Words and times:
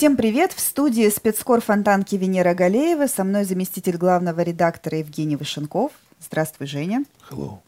Всем 0.00 0.16
привет! 0.16 0.54
В 0.54 0.60
студии 0.60 1.10
спецкор 1.10 1.60
Фонтанки 1.60 2.16
Венера 2.16 2.54
Галеева. 2.54 3.06
Со 3.06 3.22
мной 3.22 3.44
заместитель 3.44 3.98
главного 3.98 4.40
редактора 4.40 4.96
Евгений 4.96 5.36
Вышенков. 5.36 5.92
Здравствуй, 6.18 6.66
Женя. 6.66 7.04
Hello. 7.28 7.58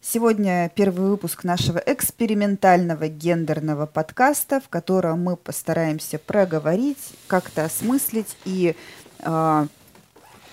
Сегодня 0.00 0.72
первый 0.74 1.08
выпуск 1.10 1.44
нашего 1.44 1.78
экспериментального 1.78 3.06
гендерного 3.06 3.86
подкаста, 3.86 4.58
в 4.60 4.68
котором 4.68 5.22
мы 5.22 5.36
постараемся 5.36 6.18
проговорить, 6.18 7.12
как-то 7.28 7.66
осмыслить 7.66 8.36
и 8.44 8.74
э, 9.20 9.66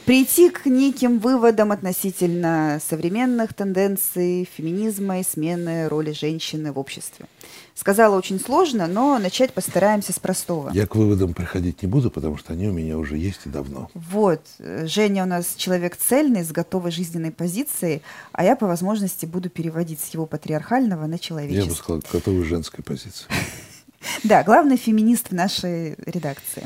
прийти 0.05 0.49
к 0.49 0.65
неким 0.65 1.19
выводам 1.19 1.71
относительно 1.71 2.79
современных 2.87 3.53
тенденций 3.53 4.47
феминизма 4.55 5.19
и 5.19 5.23
смены 5.23 5.87
роли 5.87 6.11
женщины 6.11 6.71
в 6.71 6.79
обществе. 6.79 7.25
Сказала 7.73 8.15
очень 8.15 8.39
сложно, 8.39 8.87
но 8.87 9.17
начать 9.19 9.53
постараемся 9.53 10.13
с 10.13 10.19
простого. 10.19 10.71
Я 10.73 10.87
к 10.87 10.95
выводам 10.95 11.33
приходить 11.33 11.81
не 11.81 11.89
буду, 11.89 12.09
потому 12.09 12.37
что 12.37 12.53
они 12.53 12.69
у 12.69 12.71
меня 12.71 12.97
уже 12.97 13.17
есть 13.17 13.41
и 13.45 13.49
давно. 13.49 13.89
Вот. 13.93 14.41
Женя 14.59 15.23
у 15.23 15.27
нас 15.27 15.55
человек 15.57 15.97
цельный, 15.97 16.43
с 16.43 16.51
готовой 16.51 16.91
жизненной 16.91 17.31
позицией, 17.31 18.01
а 18.31 18.45
я 18.45 18.55
по 18.55 18.65
возможности 18.65 19.25
буду 19.25 19.49
переводить 19.49 19.99
с 19.99 20.13
его 20.13 20.25
патриархального 20.25 21.05
на 21.07 21.19
человеческий. 21.19 21.63
Я 21.63 21.69
бы 21.69 21.75
сказал, 21.75 22.01
готовой 22.11 22.43
женской 22.45 22.83
позиции. 22.83 23.25
Да, 24.23 24.43
главный 24.43 24.77
феминист 24.77 25.29
в 25.29 25.33
нашей 25.33 25.95
редакции. 26.05 26.65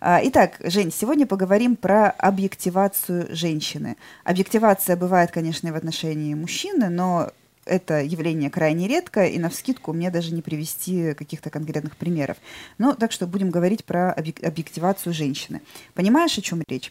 А, 0.00 0.20
итак, 0.24 0.56
Жень, 0.60 0.92
сегодня 0.92 1.26
поговорим 1.26 1.76
про 1.76 2.10
объективацию 2.10 3.28
женщины. 3.34 3.96
Объективация 4.24 4.96
бывает, 4.96 5.30
конечно, 5.30 5.68
и 5.68 5.70
в 5.70 5.76
отношении 5.76 6.34
мужчины, 6.34 6.88
но 6.88 7.30
это 7.64 8.02
явление 8.02 8.50
крайне 8.50 8.88
редко, 8.88 9.24
и 9.24 9.38
на 9.38 9.48
вскидку 9.48 9.92
мне 9.92 10.10
даже 10.10 10.34
не 10.34 10.42
привести 10.42 11.14
каких-то 11.14 11.50
конкретных 11.50 11.96
примеров. 11.96 12.36
Ну, 12.78 12.94
так 12.94 13.12
что 13.12 13.26
будем 13.26 13.50
говорить 13.50 13.84
про 13.84 14.12
объективацию 14.12 15.12
женщины. 15.12 15.60
Понимаешь, 15.94 16.36
о 16.38 16.42
чем 16.42 16.62
речь? 16.68 16.90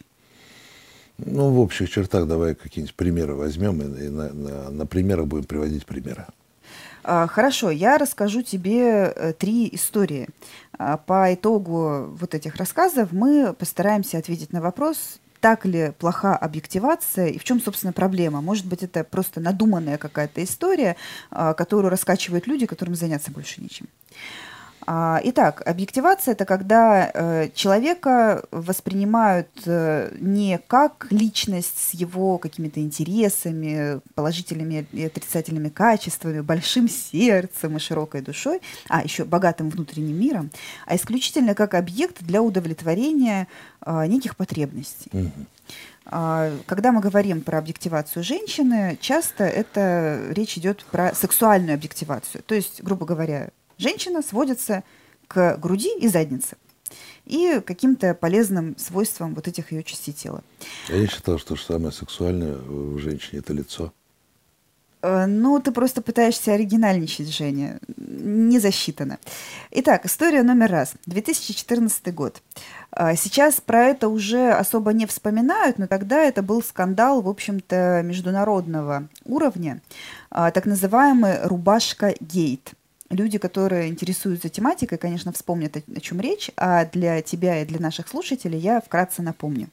Ну, 1.17 1.50
в 1.50 1.59
общих 1.59 1.89
чертах 1.89 2.28
давай 2.28 2.56
какие-нибудь 2.56 2.95
примеры 2.95 3.36
возьмем 3.36 3.81
и 3.81 4.08
на, 4.08 4.34
на, 4.34 4.69
на 4.72 4.86
примерах 4.86 5.28
будем 5.28 5.44
приводить 5.44 5.86
примеры. 5.86 6.25
А, 7.03 7.27
хорошо, 7.27 7.71
я 7.71 7.97
расскажу 7.97 8.41
тебе 8.41 9.13
э, 9.16 9.33
три 9.33 9.69
истории. 9.73 10.27
А, 10.77 10.97
по 10.97 11.33
итогу 11.33 12.07
вот 12.19 12.35
этих 12.35 12.55
рассказов 12.55 13.11
мы 13.11 13.53
постараемся 13.53 14.17
ответить 14.17 14.53
на 14.53 14.61
вопрос, 14.61 15.19
так 15.39 15.66
ли 15.66 15.91
плоха 15.97 16.38
объективация 16.38 17.27
и 17.27 17.39
в 17.39 17.44
чем, 17.44 17.59
собственно, 17.59 17.94
проблема? 17.94 18.41
Может 18.41 18.67
быть, 18.67 18.83
это 18.83 19.03
просто 19.03 19.39
надуманная 19.39 19.97
какая-то 19.97 20.44
история, 20.44 20.95
а, 21.31 21.53
которую 21.53 21.89
раскачивают 21.89 22.47
люди, 22.47 22.67
которым 22.67 22.95
заняться 22.95 23.31
больше 23.31 23.61
нечем. 23.61 23.88
А, 24.88 25.22
итак, 25.24 25.62
объективация– 25.66 26.32
это 26.34 26.46
когда 26.46 27.12
э, 27.14 27.50
человека 27.54 28.44
воспринимают 28.52 29.50
э, 29.66 30.16
не 30.20 30.60
как 30.68 31.08
личность 31.12 31.78
с 31.78 31.94
его 31.94 32.38
какими-то 32.38 32.80
интересами, 32.80 34.02
положительными 34.16 34.88
и 34.92 35.06
отрицательными 35.06 35.70
качествами, 35.70 36.42
большим 36.42 36.90
сердцем 36.90 37.78
и 37.78 37.80
широкой 37.80 38.22
душой, 38.22 38.62
а 38.90 39.04
еще 39.04 39.24
богатым 39.24 39.70
внутренним 39.70 40.20
миром, 40.20 40.50
а 40.88 40.96
исключительно 40.96 41.54
как 41.54 41.76
объект 41.76 42.22
для 42.22 42.42
удовлетворения 42.42 43.48
э, 43.86 44.06
неких 44.08 44.36
потребностей. 44.36 45.12
А, 46.06 46.52
когда 46.66 46.92
мы 46.92 47.02
говорим 47.02 47.42
про 47.42 47.59
объективацию 47.59 48.24
женщины, 48.24 48.98
часто 49.00 49.44
это 49.44 50.20
речь 50.32 50.58
идет 50.58 50.84
про 50.86 51.14
сексуальную 51.14 51.76
объективацию. 51.76 52.44
То 52.44 52.56
есть, 52.56 52.82
грубо 52.84 53.06
говоря, 53.06 53.52
женщина 53.82 54.22
сводится 54.22 54.84
к 55.28 55.58
груди 55.58 55.97
и 56.00 56.08
заднице 56.08 56.56
и 57.25 57.62
каким-то 57.66 58.14
полезным 58.14 58.78
свойствам 58.78 59.34
вот 59.36 59.47
этих 59.47 59.72
ее 59.72 59.84
частей 59.84 60.14
тела. 60.14 60.44
А 60.90 60.94
я 60.94 61.08
считал, 61.08 61.38
что 61.40 61.56
самое 61.56 61.91
сексуальное 61.91 62.56
в 62.56 63.00
женщине– 63.00 63.40
это 63.41 63.53
лицо. 63.53 63.94
Э, 65.02 65.25
ну, 65.25 65.59
ты 65.59 65.72
просто 65.72 66.02
пытаешься 66.02 66.53
оригинальничать, 66.53 67.34
Женя. 67.34 67.80
Не 67.97 68.59
засчитано. 68.59 69.18
Итак, 69.72 70.06
история 70.06 70.44
номер 70.44 70.72
раз. 70.72 70.94
2014 71.06 72.14
год. 72.14 72.41
Э, 72.91 73.16
сейчас 73.16 73.62
про 73.62 73.86
это 73.86 74.09
уже 74.09 74.52
особо 74.52 74.94
не 74.94 75.06
вспоминают, 75.06 75.78
но 75.78 75.88
тогда 75.88 76.22
это 76.24 76.41
был 76.41 76.62
скандал, 76.62 77.22
в 77.22 77.30
общем-то, 77.30 78.02
международного 78.03 79.08
уровня. 79.25 79.81
Э, 80.31 80.52
так 80.53 80.66
называемый 80.66 81.44
«рубашка-гейт» 81.44 82.74
люди, 83.11 83.38
которые 83.38 83.89
интересуются 83.89 84.49
тематикой, 84.49 84.97
конечно, 84.97 85.31
вспомнят, 85.31 85.77
о 85.77 85.99
чем 85.99 86.19
речь, 86.19 86.49
а 86.57 86.85
для 86.85 87.22
тебя 87.22 87.61
и 87.61 87.66
для 87.66 87.79
наших 87.79 88.07
слушателей 88.07 88.59
я 88.59 88.81
вкратце 88.81 89.22
напомню. 89.22 89.69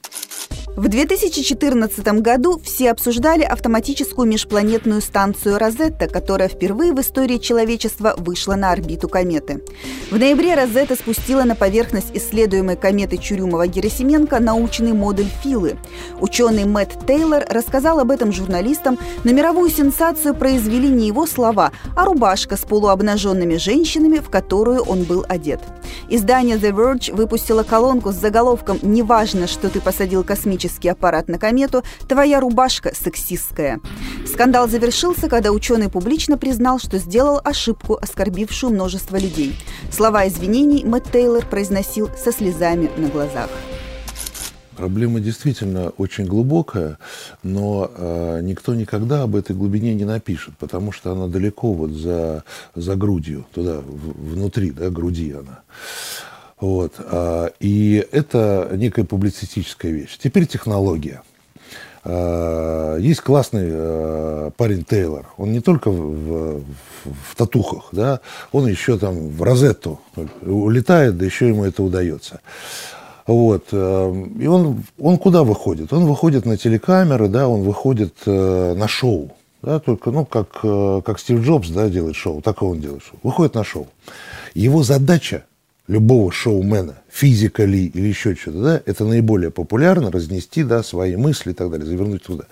В 0.79 0.87
2014 0.87 2.07
году 2.23 2.61
все 2.63 2.93
обсуждали 2.93 3.43
автоматическую 3.43 4.29
межпланетную 4.29 5.01
станцию 5.01 5.59
«Розетта», 5.59 6.07
которая 6.07 6.49
впервые 6.49 6.93
в 6.93 7.01
истории 7.01 7.39
человечества 7.39 8.15
вышла 8.17 8.55
на 8.55 8.71
орбиту 8.71 9.09
кометы. 9.09 9.65
В 10.13 10.17
ноябре 10.17 10.55
«Розетта» 10.55 10.95
спустила 10.95 11.43
на 11.43 11.57
поверхность 11.57 12.15
исследуемой 12.15 12.77
кометы 12.77 13.17
Чурюмова-Герасименко 13.17 14.39
научный 14.39 14.93
модуль 14.93 15.27
Филы. 15.43 15.79
Ученый 16.21 16.65
Мэтт 16.65 17.05
Тейлор 17.09 17.45
рассказал 17.51 17.99
об 17.99 18.13
этом 18.13 18.33
журналистам, 18.33 19.01
но 19.25 19.33
мировую 19.33 19.71
сенсацию 19.71 20.33
произвели 20.33 20.89
не 20.89 21.09
его 21.09 21.27
слова, 21.27 21.73
а 21.97 22.05
рубашка 22.05 22.57
с 22.57 22.61
полуобнаженными 22.61 23.57
женщинами, 23.57 24.19
в 24.19 24.31
которую 24.31 24.83
он 24.83 25.03
был 25.03 25.27
одет. 25.29 25.61
Издание 26.09 26.57
The 26.57 26.73
Verge 26.73 27.15
выпустило 27.15 27.63
колонку 27.63 28.13
с 28.13 28.17
заголовком 28.17 28.79
«Неважно, 28.83 29.47
что 29.47 29.69
ты 29.69 29.81
посадил 29.81 30.25
космический 30.25 30.89
аппарат 30.89 31.29
на 31.29 31.39
комету, 31.39 31.83
твоя 32.09 32.41
рубашка 32.41 32.93
сексистская. 32.95 33.81
Скандал 34.27 34.69
завершился, 34.69 35.29
когда 35.29 35.51
ученый 35.51 35.89
публично 35.89 36.39
признал, 36.39 36.79
что 36.79 36.99
сделал 36.99 37.41
ошибку, 37.43 37.99
оскорбившую 38.01 38.73
множество 38.73 39.17
людей. 39.17 39.57
Слова 39.91 40.27
извинений 40.29 40.85
Мэтт 40.85 41.11
Тейлор 41.13 41.45
произносил 41.47 42.11
со 42.17 42.33
слезами 42.33 42.91
на 42.97 43.09
глазах. 43.09 43.51
Проблема 44.79 45.19
действительно 45.19 45.91
очень 45.99 46.25
глубокая, 46.25 46.99
но 47.43 47.91
э, 47.97 48.41
никто 48.45 48.77
никогда 48.77 49.25
об 49.25 49.35
этой 49.35 49.57
глубине 49.57 49.93
не 49.93 50.05
напишет, 50.05 50.57
потому 50.57 50.93
что 50.93 51.11
она 51.11 51.27
далеко 51.27 51.73
вот 51.73 51.91
за, 51.91 52.45
за 52.77 52.95
грудью, 52.95 53.45
туда, 53.53 53.81
в, 53.81 54.35
внутри 54.35 54.71
да, 54.71 54.89
груди 54.89 55.33
она. 55.33 55.63
Вот. 56.61 56.95
А, 56.99 57.51
и 57.59 58.07
это 58.13 58.71
некая 58.73 59.03
публицистическая 59.03 59.91
вещь. 59.91 60.17
Теперь 60.17 60.47
технология. 60.47 61.23
А, 62.05 62.97
есть 62.99 63.21
классный 63.21 63.69
а, 63.69 64.51
парень 64.57 64.85
Тейлор. 64.85 65.27
Он 65.39 65.51
не 65.51 65.61
только 65.61 65.91
в, 65.91 66.61
в, 66.61 66.63
в 67.05 67.35
татухах, 67.37 67.89
да, 67.91 68.21
он 68.53 68.69
еще 68.69 68.97
там 68.97 69.31
в 69.31 69.43
розетту 69.43 70.01
улетает, 70.41 71.19
да 71.19 71.25
еще 71.25 71.49
ему 71.49 71.65
это 71.65 71.83
удается. 71.83 72.39
Вот. 73.29 73.73
И 73.73 74.47
он, 74.49 74.83
он 74.99 75.19
куда 75.19 75.45
выходит? 75.45 75.93
Он 75.93 76.07
выходит 76.07 76.47
на 76.47 76.57
телекамеры, 76.57 77.29
да, 77.29 77.47
он 77.47 77.63
выходит 77.63 78.15
на 78.27 78.89
шоу. 78.89 79.31
Да, 79.63 79.81
только, 79.81 80.11
ну, 80.11 80.25
как, 80.25 80.61
как 81.05 81.19
Стив 81.19 81.41
Джобс 81.45 81.71
да, 81.71 81.89
делает 81.89 82.17
шоу, 82.17 82.41
так 82.43 82.63
и 82.63 82.65
он 82.65 82.81
делает 82.81 83.03
шоу. 83.03 83.19
Выходит 83.23 83.55
на 83.55 83.65
шоу. 83.65 83.89
Его 84.55 84.83
задача 84.83 85.45
любого 85.89 86.31
шоумена, 86.31 86.99
физика 87.11 87.65
ли 87.65 87.87
или 87.87 88.07
еще 88.07 88.35
что-то, 88.35 88.63
да, 88.63 88.83
это 88.85 89.05
наиболее 89.05 89.51
популярно 89.51 90.11
разнести, 90.11 90.63
да, 90.63 90.83
свои 90.83 91.17
мысли 91.17 91.51
и 91.51 91.55
так 91.55 91.71
далее, 91.71 91.87
завернуть 91.87 92.23
туда. 92.23 92.45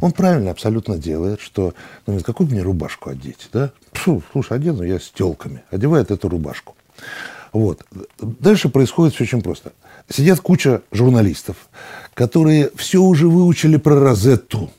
Он 0.00 0.12
правильно 0.12 0.50
абсолютно 0.52 0.96
делает, 0.96 1.40
что, 1.40 1.74
ну, 2.06 2.18
какую 2.20 2.48
мне 2.48 2.62
рубашку 2.62 3.10
одеть, 3.10 3.48
да? 3.52 3.72
Фу, 3.92 4.22
слушай, 4.32 4.56
одену 4.56 4.84
я 4.84 5.00
с 5.00 5.10
телками, 5.10 5.62
одевает 5.70 6.10
эту 6.10 6.28
рубашку. 6.28 6.76
Вот. 7.52 7.84
Дальше 8.20 8.68
происходит 8.68 9.14
все 9.14 9.24
очень 9.24 9.42
просто. 9.42 9.72
Сидят 10.08 10.40
куча 10.40 10.82
журналистов, 10.90 11.68
которые 12.14 12.70
все 12.76 13.02
уже 13.02 13.28
выучили 13.28 13.76
про 13.76 14.00
Розетту. 14.00 14.70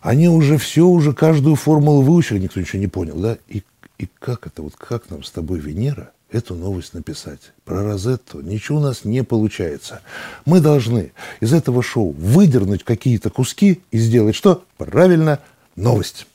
Они 0.00 0.28
уже 0.28 0.56
все, 0.56 0.86
уже 0.86 1.12
каждую 1.12 1.56
формулу 1.56 2.02
выучили, 2.02 2.38
никто 2.38 2.60
ничего 2.60 2.78
не 2.78 2.86
понял, 2.86 3.16
да? 3.16 3.38
И, 3.48 3.62
и 3.98 4.08
как 4.18 4.46
это, 4.46 4.62
вот 4.62 4.74
как 4.76 5.10
нам 5.10 5.24
с 5.24 5.30
тобой, 5.30 5.58
Венера, 5.58 6.10
эту 6.30 6.54
новость 6.54 6.94
написать. 6.94 7.40
Про 7.64 7.82
Розетту 7.82 8.40
ничего 8.40 8.78
у 8.78 8.80
нас 8.80 9.04
не 9.04 9.22
получается. 9.22 10.00
Мы 10.44 10.60
должны 10.60 11.12
из 11.40 11.52
этого 11.52 11.82
шоу 11.82 12.12
выдернуть 12.12 12.84
какие-то 12.84 13.30
куски 13.30 13.82
и 13.90 13.98
сделать 13.98 14.36
что? 14.36 14.64
Правильно, 14.78 15.40
новость. 15.76 16.26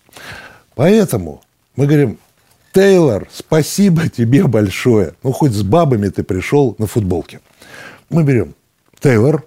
Поэтому 0.75 1.41
мы 1.75 1.87
говорим, 1.87 2.17
Тейлор, 2.73 3.27
спасибо 3.33 4.07
тебе 4.07 4.47
большое. 4.47 5.15
Ну, 5.23 5.31
хоть 5.31 5.51
с 5.51 5.61
бабами 5.61 6.09
ты 6.09 6.23
пришел 6.23 6.75
на 6.77 6.87
футболке. 6.87 7.41
Мы 8.11 8.25
берем 8.25 8.55
Тейлор, 8.99 9.45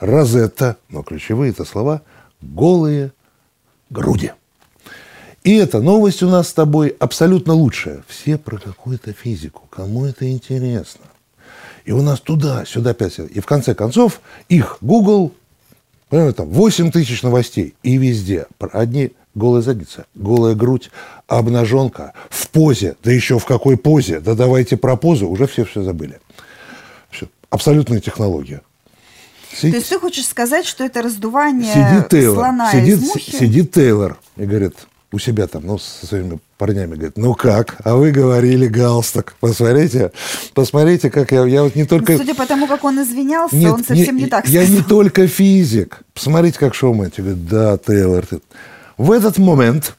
Розетта, 0.00 0.78
но 0.88 1.02
ключевые 1.02 1.50
это 1.50 1.66
слова, 1.66 2.00
голые 2.40 3.12
груди. 3.90 4.32
И 5.44 5.54
эта 5.54 5.82
новость 5.82 6.22
у 6.22 6.30
нас 6.30 6.48
с 6.48 6.54
тобой 6.54 6.96
абсолютно 6.98 7.52
лучшая. 7.52 8.02
Все 8.08 8.38
про 8.38 8.56
какую-то 8.56 9.12
физику. 9.12 9.64
Кому 9.68 10.06
это 10.06 10.30
интересно? 10.30 11.04
И 11.84 11.92
у 11.92 12.00
нас 12.00 12.20
туда, 12.20 12.64
сюда 12.64 12.92
опять. 12.92 13.18
И 13.18 13.38
в 13.40 13.44
конце 13.44 13.74
концов 13.74 14.22
их 14.48 14.78
Google, 14.80 15.34
понимаете, 16.08 16.38
там 16.38 16.48
8 16.48 16.90
тысяч 16.92 17.22
новостей. 17.22 17.74
И 17.82 17.98
везде 17.98 18.46
одни 18.72 19.12
голая 19.34 19.60
задница, 19.60 20.06
голая 20.14 20.54
грудь, 20.54 20.90
обнаженка, 21.26 22.14
в 22.30 22.48
позе, 22.48 22.96
да 23.04 23.12
еще 23.12 23.38
в 23.38 23.44
какой 23.44 23.76
позе, 23.76 24.20
да 24.20 24.34
давайте 24.34 24.78
про 24.78 24.96
позу, 24.96 25.28
уже 25.28 25.46
все 25.46 25.66
все 25.66 25.82
забыли. 25.82 26.18
Абсолютная 27.50 28.00
технология. 28.00 28.62
Сидит, 29.52 29.72
То 29.72 29.76
есть 29.78 29.88
ты 29.88 29.98
хочешь 29.98 30.26
сказать, 30.26 30.66
что 30.66 30.84
это 30.84 31.00
раздувание 31.02 31.72
сидит 31.72 32.08
Тейлор, 32.10 32.36
слона 32.36 32.72
сидит, 32.72 32.98
из 32.98 33.02
мухи? 33.02 33.36
Сидит 33.36 33.72
Тейлор 33.72 34.18
и 34.36 34.44
говорит, 34.44 34.74
у 35.12 35.18
себя 35.18 35.46
там, 35.46 35.64
ну, 35.64 35.78
со 35.78 36.06
своими 36.06 36.38
парнями, 36.58 36.94
говорит, 36.94 37.16
ну 37.16 37.34
как, 37.34 37.76
а 37.84 37.94
вы 37.94 38.10
говорили 38.10 38.66
галстук, 38.66 39.34
посмотрите, 39.40 40.12
посмотрите, 40.52 41.10
как 41.10 41.32
я, 41.32 41.44
я 41.46 41.62
вот 41.62 41.74
не 41.74 41.84
только... 41.84 42.12
Ну, 42.12 42.18
судя 42.18 42.34
по 42.34 42.44
тому, 42.44 42.66
как 42.66 42.84
он 42.84 43.02
извинялся, 43.02 43.56
нет, 43.56 43.72
он 43.72 43.84
совсем 43.84 44.16
не, 44.16 44.24
не 44.24 44.28
так 44.28 44.46
я 44.46 44.60
сказал. 44.60 44.76
Я 44.76 44.82
не 44.82 44.86
только 44.86 45.26
физик, 45.26 46.00
посмотрите, 46.12 46.58
как 46.58 46.74
шоумен, 46.74 47.10
говорит, 47.16 47.48
да, 47.48 47.78
Тейлор, 47.78 48.26
ты... 48.26 48.40
В 48.98 49.10
этот 49.12 49.38
момент 49.38 49.96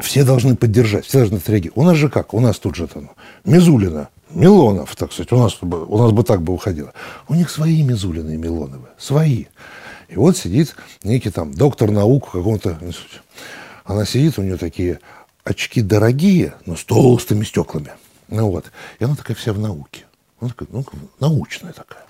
все 0.00 0.24
должны 0.24 0.56
поддержать, 0.56 1.04
все 1.06 1.18
должны 1.18 1.36
отреагировать. 1.38 1.76
У 1.76 1.82
нас 1.82 1.96
же 1.96 2.08
как? 2.08 2.32
У 2.32 2.40
нас 2.40 2.58
тут 2.58 2.76
же 2.76 2.86
там 2.86 3.10
Мизулина, 3.44 4.08
Милонов, 4.30 4.94
так 4.96 5.12
сказать, 5.12 5.32
у 5.32 5.38
нас, 5.38 5.58
у 5.62 5.98
нас 5.98 6.12
бы 6.12 6.22
так 6.22 6.42
бы 6.42 6.52
уходило. 6.52 6.92
У 7.28 7.34
них 7.34 7.50
свои 7.50 7.82
Мизулины 7.82 8.32
и 8.32 8.36
Милоновы, 8.36 8.88
свои. 8.98 9.46
И 10.08 10.16
вот 10.16 10.36
сидит 10.36 10.74
некий 11.02 11.30
там 11.30 11.52
доктор 11.52 11.90
наук 11.90 12.28
в 12.28 12.32
каком-то 12.32 12.78
институте. 12.80 13.20
Она 13.84 14.04
сидит, 14.04 14.38
у 14.38 14.42
нее 14.42 14.56
такие 14.56 15.00
очки 15.44 15.80
дорогие, 15.80 16.54
но 16.66 16.76
с 16.76 16.84
толстыми 16.84 17.44
стеклами. 17.44 17.92
Ну 18.28 18.50
вот. 18.50 18.66
И 18.98 19.04
она 19.04 19.16
такая 19.16 19.36
вся 19.36 19.52
в 19.52 19.58
науке. 19.58 20.04
Она 20.40 20.50
такая, 20.50 20.68
ну, 20.70 20.84
научная 21.20 21.72
такая. 21.72 22.04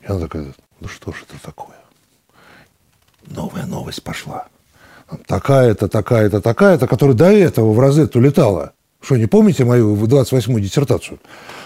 И 0.00 0.06
она 0.06 0.20
такая, 0.20 0.54
ну 0.80 0.88
что 0.88 1.12
ж 1.12 1.24
это 1.28 1.42
такое? 1.42 1.76
Новая 3.26 3.66
новость 3.66 4.02
пошла 4.02 4.46
такая-то, 5.26 5.88
такая-то, 5.88 6.40
такая-то, 6.40 6.86
которая 6.86 7.16
до 7.16 7.30
этого 7.30 7.72
в 7.72 7.78
Розетту 7.78 8.20
летала. 8.20 8.72
Что, 9.00 9.16
не 9.16 9.26
помните 9.26 9.64
мою 9.64 9.94
28-ю 9.94 10.60
диссертацию? 10.60 11.18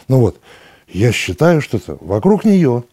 Ну 0.08 0.20
вот, 0.20 0.40
я 0.88 1.12
считаю, 1.12 1.60
что 1.60 1.78
это 1.78 1.96
вокруг 2.00 2.44
нее, 2.44 2.84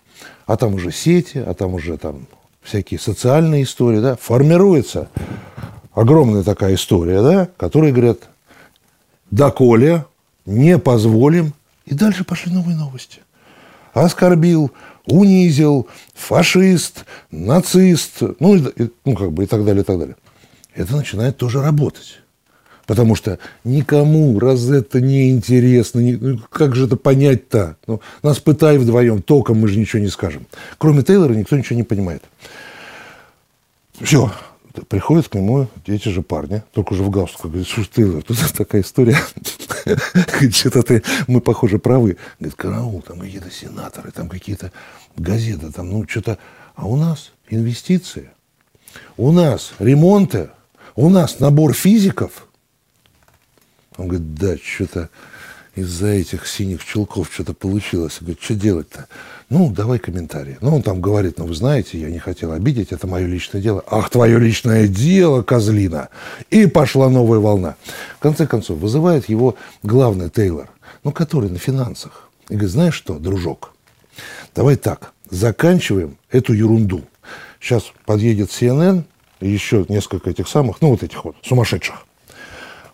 а 0.45 0.57
там 0.57 0.75
уже 0.75 0.91
сети, 0.91 1.37
а 1.37 1.53
там 1.53 1.73
уже 1.73 1.97
там 1.97 2.27
всякие 2.61 2.99
социальные 2.99 3.63
истории, 3.63 3.99
да, 3.99 4.15
формируется 4.15 5.09
огромная 5.93 6.43
такая 6.43 6.75
история, 6.75 7.21
да, 7.21 7.49
которая 7.57 7.91
говорят, 7.91 8.29
доколе 9.31 10.05
не 10.45 10.77
позволим, 10.77 11.53
и 11.85 11.93
дальше 11.93 12.23
пошли 12.23 12.51
новые 12.51 12.77
новости. 12.77 13.19
Оскорбил, 13.93 14.71
унизил, 15.05 15.87
фашист, 16.13 17.05
нацист, 17.31 18.21
ну, 18.39 18.55
и, 18.55 18.89
ну 19.05 19.15
как 19.15 19.31
бы 19.31 19.45
и 19.45 19.47
так 19.47 19.65
далее, 19.65 19.81
и 19.81 19.85
так 19.85 19.97
далее 19.97 20.15
это 20.77 20.95
начинает 20.95 21.37
тоже 21.37 21.61
работать. 21.61 22.19
Потому 22.87 23.15
что 23.15 23.37
никому 23.65 24.39
раз 24.39 24.69
это 24.69 25.01
не 25.01 25.29
интересно, 25.29 25.99
ну, 26.01 26.39
как 26.49 26.73
же 26.73 26.85
это 26.85 26.95
понять-то? 26.95 27.75
Ну, 27.85 28.01
нас 28.23 28.39
пытай 28.39 28.77
вдвоем, 28.77 29.21
током 29.21 29.59
мы 29.59 29.67
же 29.67 29.77
ничего 29.77 30.01
не 30.01 30.07
скажем. 30.07 30.47
Кроме 30.77 31.03
Тейлора 31.03 31.33
никто 31.33 31.57
ничего 31.57 31.75
не 31.75 31.83
понимает. 31.83 32.23
Все, 33.99 34.31
приходят 34.87 35.27
к 35.27 35.35
нему 35.35 35.67
эти 35.85 36.07
же 36.07 36.21
парни, 36.21 36.63
только 36.71 36.93
уже 36.93 37.03
в 37.03 37.09
галстуку, 37.09 37.49
говорят, 37.49 37.67
слушай, 37.67 37.89
Тейлор, 37.93 38.23
тут 38.23 38.37
такая 38.57 38.81
история, 38.81 39.17
что-то 40.51 40.81
ты, 40.81 41.03
мы, 41.27 41.41
похоже, 41.41 41.79
правы. 41.79 42.15
Говорит, 42.39 42.55
караул, 42.55 43.01
там 43.01 43.19
какие-то 43.19 43.51
сенаторы, 43.51 44.11
там 44.11 44.29
какие-то 44.29 44.71
газеты, 45.17 45.73
там, 45.73 45.89
ну, 45.89 46.07
что-то. 46.07 46.37
А 46.75 46.87
у 46.87 46.95
нас 46.95 47.33
инвестиции, 47.49 48.29
у 49.17 49.33
нас 49.33 49.73
ремонты, 49.77 50.51
у 50.95 51.09
нас 51.09 51.41
набор 51.41 51.73
физиков. 51.73 52.47
Он 53.97 54.07
говорит, 54.07 54.35
да, 54.35 54.55
что-то 54.57 55.09
из-за 55.75 56.07
этих 56.07 56.47
синих 56.47 56.83
чулков 56.83 57.29
что-то 57.31 57.53
получилось. 57.53 58.17
Говорит, 58.19 58.41
что 58.41 58.55
делать-то? 58.55 59.07
Ну, 59.49 59.69
давай 59.71 59.99
комментарии. 59.99 60.57
Ну, 60.59 60.75
он 60.75 60.81
там 60.81 60.99
говорит, 60.99 61.37
ну, 61.37 61.45
вы 61.45 61.53
знаете, 61.53 61.99
я 61.99 62.09
не 62.09 62.17
хотел 62.19 62.51
обидеть, 62.51 62.91
это 62.91 63.05
мое 63.05 63.27
личное 63.27 63.61
дело. 63.61 63.83
Ах, 63.89 64.09
твое 64.09 64.39
личное 64.39 64.87
дело, 64.87 65.43
козлина. 65.43 66.09
И 66.49 66.65
пошла 66.65 67.09
новая 67.09 67.39
волна. 67.39 67.75
В 68.17 68.19
конце 68.19 68.47
концов, 68.47 68.79
вызывает 68.79 69.29
его 69.29 69.55
главный 69.83 70.29
Тейлор, 70.29 70.69
ну, 71.03 71.11
который 71.11 71.49
на 71.49 71.59
финансах. 71.59 72.29
И 72.49 72.53
говорит, 72.53 72.71
знаешь 72.71 72.95
что, 72.95 73.19
дружок, 73.19 73.73
давай 74.55 74.77
так, 74.77 75.13
заканчиваем 75.29 76.17
эту 76.31 76.53
ерунду. 76.53 77.03
Сейчас 77.59 77.83
подъедет 78.05 78.49
CNN, 78.49 79.03
еще 79.39 79.85
несколько 79.89 80.31
этих 80.31 80.47
самых, 80.47 80.81
ну, 80.81 80.89
вот 80.89 81.03
этих 81.03 81.23
вот, 81.23 81.35
сумасшедших. 81.43 82.05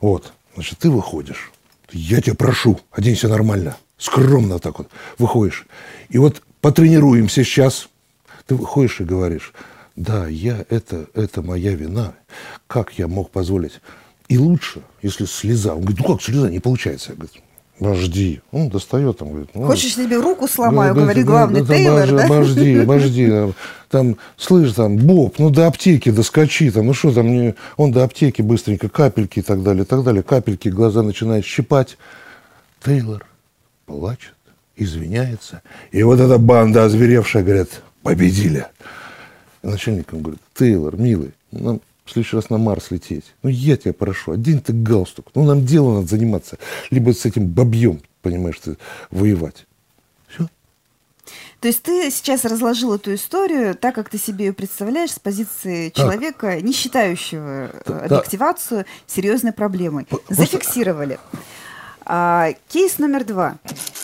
Вот, 0.02 0.34
значит, 0.56 0.80
ты 0.80 0.90
выходишь. 0.90 1.52
Я 1.92 2.22
тебя 2.22 2.36
прошу, 2.36 2.80
оденься 2.92 3.28
нормально, 3.28 3.78
скромно 3.98 4.60
так 4.60 4.80
вот 4.80 4.90
выходишь. 5.18 5.66
И 6.10 6.18
вот 6.18 6.42
потренируемся 6.62 7.44
сейчас. 7.44 7.90
Ты 8.46 8.56
выходишь 8.56 9.00
и 9.00 9.06
говоришь, 9.06 9.54
да, 9.96 10.28
я, 10.28 10.66
это, 10.70 11.08
это 11.14 11.42
моя 11.42 11.76
вина. 11.76 12.16
Как 12.68 12.98
я 12.98 13.08
мог 13.08 13.30
позволить? 13.30 13.80
И 14.28 14.38
лучше, 14.38 14.82
если 15.02 15.26
слеза. 15.26 15.76
Он 15.76 15.82
говорит, 15.82 16.00
ну 16.00 16.14
как 16.14 16.22
слеза, 16.22 16.50
не 16.50 16.60
получается. 16.60 17.12
Я 17.12 17.16
говорю, 17.16 17.34
Обожди. 17.80 18.42
Он 18.52 18.70
достает 18.70 19.18
там, 19.18 19.30
говорит. 19.30 19.50
Ну, 19.54 19.66
Хочешь, 19.66 19.96
себе 19.96 20.18
руку 20.18 20.48
сломаю, 20.48 20.94
да, 20.94 21.02
говорит 21.02 21.26
главный 21.26 21.62
да, 21.62 21.76
Тейлор, 21.76 22.12
да? 22.12 22.26
Обожди, 22.26 22.78
обожди. 22.78 23.32
Там, 23.90 24.18
слышь, 24.38 24.74
там, 24.74 24.98
Боб, 24.98 25.38
ну 25.38 25.52
до 25.52 25.68
аптеки 25.68 26.10
доскочи, 26.10 26.72
там, 26.72 26.88
ну 26.88 26.96
что 26.96 27.14
там, 27.14 27.28
не... 27.28 27.54
он 27.78 27.92
до 27.92 28.04
аптеки 28.04 28.42
быстренько, 28.42 28.90
капельки 28.90 29.38
и 29.38 29.42
так 29.44 29.62
далее, 29.62 29.84
и 29.84 29.86
так 29.86 30.04
далее. 30.04 30.24
Капельки, 30.24 30.70
глаза 30.70 31.04
начинают 31.04 31.46
щипать. 31.46 31.96
Тейлор 32.84 33.24
плачет, 33.86 34.34
извиняется. 34.76 35.62
И 35.92 36.02
вот 36.02 36.20
эта 36.20 36.40
банда 36.40 36.86
озверевшая, 36.86 37.44
говорят, 37.44 37.70
победили. 38.02 38.66
И 39.62 39.68
начальник 39.68 40.12
говорит, 40.12 40.42
Тейлор, 40.56 40.98
милый, 40.98 41.34
нам 41.52 41.80
в 42.06 42.12
следующий 42.12 42.36
раз 42.36 42.50
на 42.50 42.58
Марс 42.58 42.92
лететь. 42.92 43.26
Ну, 43.44 43.50
я 43.50 43.78
тебя 43.78 43.94
прошу, 43.94 44.34
одень 44.34 44.62
ты 44.62 44.74
галстук. 44.74 45.28
Ну, 45.36 45.44
нам 45.44 45.66
дело 45.66 45.96
надо 45.96 46.08
заниматься. 46.08 46.58
Либо 46.92 47.14
с 47.14 47.26
этим 47.26 47.48
бабьем, 47.48 48.02
понимаешь, 48.22 48.60
ты, 48.60 48.78
воевать. 49.10 49.66
Все. 50.28 50.50
То 51.62 51.68
есть 51.68 51.82
ты 51.82 52.12
сейчас 52.12 52.44
разложил 52.44 52.94
эту 52.94 53.14
историю 53.16 53.76
так, 53.76 53.96
как 53.96 54.10
ты 54.10 54.18
себе 54.18 54.48
ее 54.48 54.54
представляешь, 54.54 55.12
с 55.12 55.20
позиции 55.20 55.90
человека, 55.92 56.52
так. 56.52 56.64
не 56.64 56.74
считающего 56.74 57.72
да, 57.86 58.00
объективацию 58.02 58.86
серьезной 59.08 59.54
проблемой. 59.54 60.06
Зафиксировали. 60.30 61.20
А, 62.06 62.50
кейс 62.68 63.00
номер 63.00 63.24
два. 63.24 63.56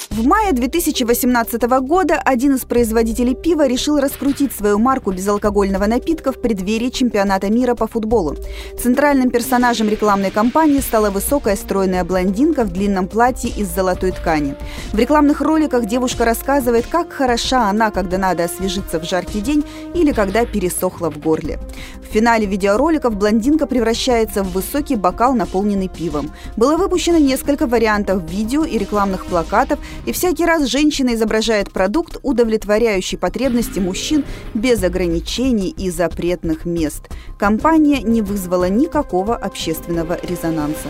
В 0.09 0.25
мае 0.25 0.53
2018 0.53 1.61
года 1.81 2.19
один 2.25 2.55
из 2.55 2.61
производителей 2.61 3.35
пива 3.35 3.67
решил 3.67 3.99
раскрутить 3.99 4.51
свою 4.51 4.79
марку 4.79 5.11
безалкогольного 5.11 5.85
напитка 5.85 6.31
в 6.31 6.41
преддверии 6.41 6.89
чемпионата 6.89 7.51
мира 7.51 7.75
по 7.75 7.87
футболу. 7.87 8.35
Центральным 8.81 9.29
персонажем 9.29 9.87
рекламной 9.87 10.31
кампании 10.31 10.79
стала 10.79 11.11
высокая 11.11 11.55
стройная 11.55 12.03
блондинка 12.03 12.63
в 12.63 12.73
длинном 12.73 13.07
платье 13.07 13.51
из 13.51 13.67
золотой 13.69 14.11
ткани. 14.11 14.55
В 14.91 14.97
рекламных 14.97 15.41
роликах 15.41 15.85
девушка 15.85 16.25
рассказывает, 16.25 16.87
как 16.87 17.13
хороша 17.13 17.69
она, 17.69 17.91
когда 17.91 18.17
надо 18.17 18.45
освежиться 18.45 18.99
в 18.99 19.03
жаркий 19.03 19.41
день 19.41 19.63
или 19.93 20.11
когда 20.11 20.43
пересохла 20.45 21.11
в 21.11 21.19
горле. 21.19 21.59
В 22.01 22.11
финале 22.11 22.47
видеороликов 22.47 23.15
блондинка 23.15 23.67
превращается 23.67 24.43
в 24.43 24.51
высокий 24.53 24.95
бокал, 24.95 25.35
наполненный 25.35 25.87
пивом. 25.87 26.31
Было 26.57 26.75
выпущено 26.75 27.19
несколько 27.19 27.67
вариантов 27.67 28.23
видео 28.29 28.65
и 28.65 28.79
рекламных 28.79 29.27
плакатов, 29.27 29.77
и 30.05 30.11
всякий 30.11 30.45
раз 30.45 30.65
женщина 30.65 31.13
изображает 31.15 31.71
продукт, 31.71 32.17
удовлетворяющий 32.23 33.17
потребности 33.17 33.79
мужчин 33.79 34.25
без 34.53 34.83
ограничений 34.83 35.69
и 35.69 35.89
запретных 35.89 36.65
мест. 36.65 37.09
Компания 37.37 38.01
не 38.01 38.21
вызвала 38.21 38.69
никакого 38.69 39.35
общественного 39.35 40.19
резонанса. 40.23 40.89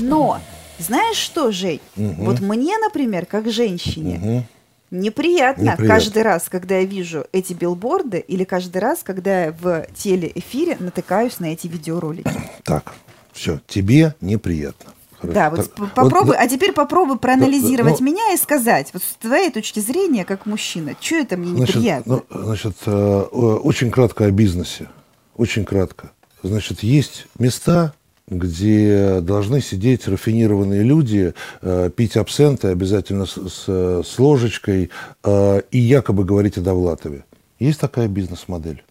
Но, 0.00 0.40
знаешь 0.78 1.16
что, 1.16 1.50
Жень, 1.50 1.80
угу. 1.96 2.24
вот 2.24 2.40
мне, 2.40 2.78
например, 2.78 3.26
как 3.26 3.50
женщине, 3.50 4.20
угу 4.22 4.44
Неприятно, 4.90 5.62
Неприятно 5.62 5.86
каждый 5.86 6.22
раз, 6.22 6.48
когда 6.48 6.78
я 6.78 6.84
вижу 6.84 7.26
эти 7.32 7.52
билборды, 7.52 8.20
или 8.20 8.44
каждый 8.44 8.78
раз, 8.78 9.00
когда 9.02 9.44
я 9.44 9.52
в 9.52 9.86
телеэфире 9.94 10.78
натыкаюсь 10.80 11.40
на 11.40 11.52
эти 11.52 11.66
видеоролики. 11.66 12.30
Так, 12.64 12.94
все, 13.32 13.60
тебе 13.66 14.14
неприятно. 14.22 14.92
Хорошо. 15.20 15.34
Да, 15.34 15.50
вот 15.50 15.74
так, 15.74 15.94
попробуй, 15.94 16.28
вот, 16.28 16.36
а 16.38 16.48
теперь 16.48 16.72
попробуй 16.72 17.18
проанализировать 17.18 17.98
ну, 17.98 18.06
меня 18.06 18.32
и 18.34 18.36
сказать, 18.36 18.90
вот 18.92 19.02
с 19.02 19.16
твоей 19.16 19.50
точки 19.50 19.80
зрения, 19.80 20.24
как 20.24 20.46
мужчина, 20.46 20.94
что 21.00 21.16
это 21.16 21.36
мне 21.36 21.56
значит, 21.56 21.74
неприятно? 21.74 22.22
Ну, 22.30 22.42
значит, 22.44 22.76
э, 22.86 22.92
очень 22.92 23.90
кратко 23.90 24.26
о 24.26 24.30
бизнесе, 24.30 24.88
очень 25.36 25.64
кратко. 25.64 26.12
Значит, 26.44 26.84
есть 26.84 27.26
места, 27.36 27.94
где 28.28 29.20
должны 29.20 29.60
сидеть 29.60 30.06
рафинированные 30.06 30.84
люди, 30.84 31.34
э, 31.62 31.90
пить 31.96 32.16
абсенты 32.16 32.68
обязательно 32.68 33.26
с, 33.26 33.32
с, 33.32 34.04
с 34.04 34.18
ложечкой 34.20 34.90
э, 35.24 35.62
и 35.72 35.78
якобы 35.78 36.24
говорить 36.24 36.58
о 36.58 36.60
Довлатове. 36.60 37.24
Есть 37.58 37.80
такая 37.80 38.06
бизнес-модель. 38.06 38.84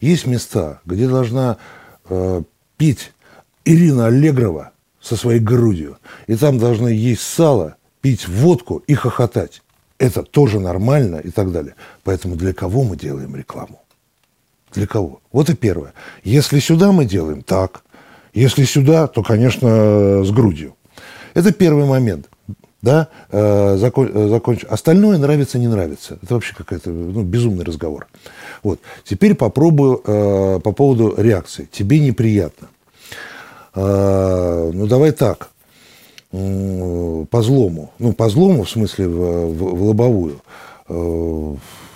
Есть 0.00 0.26
места, 0.26 0.80
где 0.84 1.08
должна 1.08 1.56
пить 2.76 3.12
Ирина 3.64 4.06
Аллегрова 4.06 4.73
со 5.04 5.16
своей 5.16 5.38
грудью, 5.38 5.98
и 6.26 6.34
там 6.34 6.58
должны 6.58 6.88
есть 6.88 7.22
сало, 7.22 7.76
пить 8.00 8.26
водку 8.26 8.82
и 8.86 8.94
хохотать. 8.94 9.62
Это 9.98 10.22
тоже 10.22 10.58
нормально 10.58 11.16
и 11.16 11.30
так 11.30 11.52
далее. 11.52 11.74
Поэтому 12.02 12.36
для 12.36 12.52
кого 12.52 12.82
мы 12.82 12.96
делаем 12.96 13.36
рекламу? 13.36 13.82
Для 14.72 14.86
кого? 14.86 15.20
Вот 15.30 15.50
и 15.50 15.54
первое. 15.54 15.92
Если 16.24 16.58
сюда 16.58 16.90
мы 16.90 17.04
делаем, 17.04 17.42
так. 17.42 17.84
Если 18.32 18.64
сюда, 18.64 19.06
то, 19.06 19.22
конечно, 19.22 20.24
с 20.24 20.30
грудью. 20.30 20.74
Это 21.34 21.52
первый 21.52 21.84
момент. 21.84 22.28
Да, 22.82 23.08
э, 23.30 23.76
закон, 23.78 24.10
э, 24.12 24.28
законч... 24.28 24.64
Остальное 24.64 25.16
нравится, 25.16 25.58
не 25.58 25.68
нравится. 25.68 26.18
Это 26.22 26.34
вообще 26.34 26.54
какой-то 26.54 26.90
ну, 26.90 27.22
безумный 27.22 27.64
разговор. 27.64 28.08
Вот. 28.62 28.80
Теперь 29.04 29.34
попробую 29.34 30.02
э, 30.04 30.60
по 30.62 30.72
поводу 30.72 31.14
реакции. 31.16 31.68
Тебе 31.72 31.98
неприятно. 32.00 32.68
Э, 33.74 34.70
ну, 34.72 34.86
давай 34.86 35.12
так. 35.12 35.50
По 36.30 37.42
злому. 37.42 37.90
Ну, 37.98 38.12
по 38.12 38.28
злому, 38.28 38.64
в 38.64 38.70
смысле, 38.70 39.06
в, 39.06 39.46
в, 39.52 39.76
в 39.76 39.82
лобовую. 39.84 40.40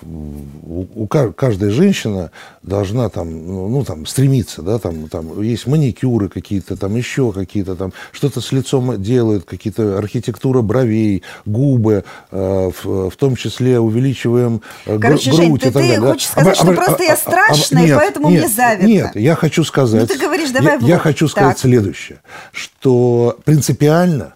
Э, 0.03 0.07
у, 0.07 1.07
каждая 1.07 1.71
женщина 1.71 2.31
должна 2.63 3.09
там, 3.09 3.31
ну, 3.31 3.69
ну, 3.69 3.85
там, 3.85 4.07
стремиться, 4.07 4.63
да, 4.63 4.79
там, 4.79 5.09
там 5.09 5.41
есть 5.43 5.67
маникюры 5.67 6.29
какие-то, 6.29 6.77
там 6.77 6.97
еще 6.97 7.33
какие-то, 7.33 7.75
там, 7.75 7.93
что-то 8.13 8.41
с 8.41 8.53
лицом 8.53 9.01
делают, 9.03 9.45
какие-то 9.45 9.99
архитектура 9.99 10.63
бровей, 10.63 11.23
губы, 11.47 12.05
э, 12.31 12.71
в, 12.83 13.11
в 13.11 13.17
том 13.17 13.37
числе 13.37 13.81
увеличиваем 13.81 14.63
э, 14.87 14.99
Короче, 14.99 15.31
грудь 15.31 15.41
Жень, 15.41 15.55
и 15.55 15.59
ты, 15.59 15.65
так 15.67 15.75
далее. 15.75 16.01
ты 16.01 16.07
хочешь 16.07 16.29
сказать, 16.29 16.53
а, 16.53 16.63
что 16.63 16.71
а, 16.71 16.75
просто 16.75 17.03
а, 17.03 17.05
я 17.05 17.17
страшная, 17.17 17.83
а, 17.83 17.87
нет, 17.87 17.91
и 17.91 17.99
поэтому 17.99 18.31
нет, 18.31 18.41
мне 18.41 18.49
завидно. 18.49 18.87
Нет, 18.87 19.17
я 19.17 19.35
хочу 19.35 19.65
сказать... 19.65 20.01
Ну, 20.03 20.07
ты 20.07 20.19
говоришь, 20.19 20.51
давай 20.51 20.81
Я, 20.81 20.87
я 20.87 20.99
хочу 20.99 21.29
сказать 21.29 21.57
так. 21.57 21.61
следующее, 21.61 22.21
что 22.53 23.39
принципиально 23.45 24.35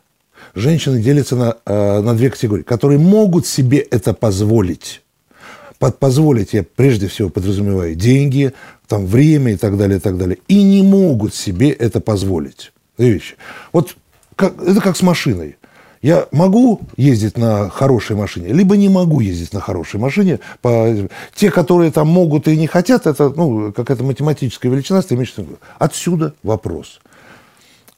женщины 0.54 1.00
делятся 1.00 1.36
на, 1.36 1.56
э, 1.64 2.00
на 2.00 2.14
две 2.14 2.30
категории, 2.30 2.62
которые 2.62 2.98
могут 2.98 3.46
себе 3.46 3.78
это 3.78 4.14
позволить 4.14 5.01
под 5.82 5.98
позволить, 5.98 6.52
я 6.52 6.62
прежде 6.62 7.08
всего 7.08 7.28
подразумеваю 7.28 7.96
деньги, 7.96 8.52
там, 8.86 9.04
время 9.04 9.54
и 9.54 9.56
так 9.56 9.76
далее, 9.76 9.98
и 9.98 10.00
так 10.00 10.16
далее, 10.16 10.38
и 10.46 10.62
не 10.62 10.80
могут 10.80 11.34
себе 11.34 11.70
это 11.70 12.00
позволить. 12.00 12.72
Вещи. 12.98 13.34
Вот 13.72 13.96
как, 14.36 14.62
это 14.62 14.80
как 14.80 14.96
с 14.96 15.02
машиной. 15.02 15.56
Я 16.00 16.28
могу 16.30 16.82
ездить 16.96 17.36
на 17.36 17.68
хорошей 17.68 18.14
машине, 18.14 18.52
либо 18.52 18.76
не 18.76 18.88
могу 18.88 19.18
ездить 19.18 19.52
на 19.52 19.60
хорошей 19.60 19.98
машине. 19.98 20.38
По... 20.60 20.94
Те, 21.34 21.50
которые 21.50 21.90
там 21.90 22.06
могут 22.06 22.46
и 22.46 22.56
не 22.56 22.68
хотят, 22.68 23.08
это 23.08 23.30
ну, 23.30 23.72
какая-то 23.72 24.04
математическая 24.04 24.70
величина. 24.70 25.02
Отсюда 25.80 26.34
вопрос. 26.44 27.00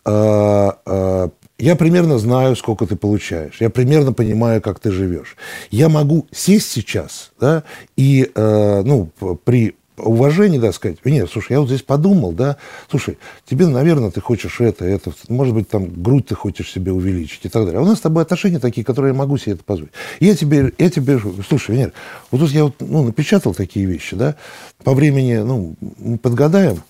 А, 0.07 0.79
а, 0.87 1.29
я 1.65 1.77
примерно 1.77 2.19
знаю, 2.19 2.57
сколько 2.57 2.87
ты 2.87 2.95
получаешь. 2.95 3.57
Я 3.59 3.71
примерно 3.71 4.13
понимаю, 4.13 4.61
как 4.61 4.81
ты 4.81 4.91
живешь. 4.91 5.35
Я 5.71 5.89
могу 5.89 6.27
сесть 6.31 6.71
сейчас, 6.71 7.33
да, 7.41 7.63
и, 7.97 8.31
э, 8.35 8.83
ну, 8.85 9.09
при 9.45 9.75
уважении, 9.97 10.59
да, 10.59 10.73
сказать, 10.73 10.99
нет, 11.07 11.31
слушай, 11.33 11.53
я 11.53 11.61
вот 11.61 11.69
здесь 11.69 11.81
подумал, 11.81 12.33
да, 12.33 12.59
слушай, 12.91 13.17
тебе, 13.49 13.67
наверное, 13.67 14.11
ты 14.11 14.21
хочешь 14.21 14.61
это, 14.61 14.85
это, 14.85 15.13
может 15.31 15.55
быть, 15.55 15.67
там, 15.71 16.03
грудь 16.03 16.27
ты 16.27 16.35
хочешь 16.35 16.71
себе 16.71 16.93
увеличить 16.93 17.47
и 17.47 17.49
так 17.49 17.65
далее. 17.65 17.79
А 17.79 17.83
у 17.83 17.87
нас 17.87 17.97
с 17.97 18.03
тобой 18.03 18.25
отношения 18.25 18.59
такие, 18.59 18.85
которые 18.85 19.13
я 19.13 19.19
могу 19.19 19.39
себе 19.39 19.53
это 19.53 19.65
позволить. 19.65 19.95
я 20.21 20.37
тебе, 20.37 20.71
я 20.77 20.91
тебе, 20.91 21.19
слушай, 21.49 21.75
Венер, 21.75 21.95
вот 22.31 22.41
тут 22.41 22.51
я 22.51 22.65
вот, 22.65 22.75
ну, 22.81 23.05
напечатал 23.05 23.55
такие 23.55 23.87
вещи, 23.87 24.17
да, 24.17 24.37
по 24.83 24.93
времени, 24.93 25.37
ну, 25.37 25.77
подгадаем, 26.21 26.83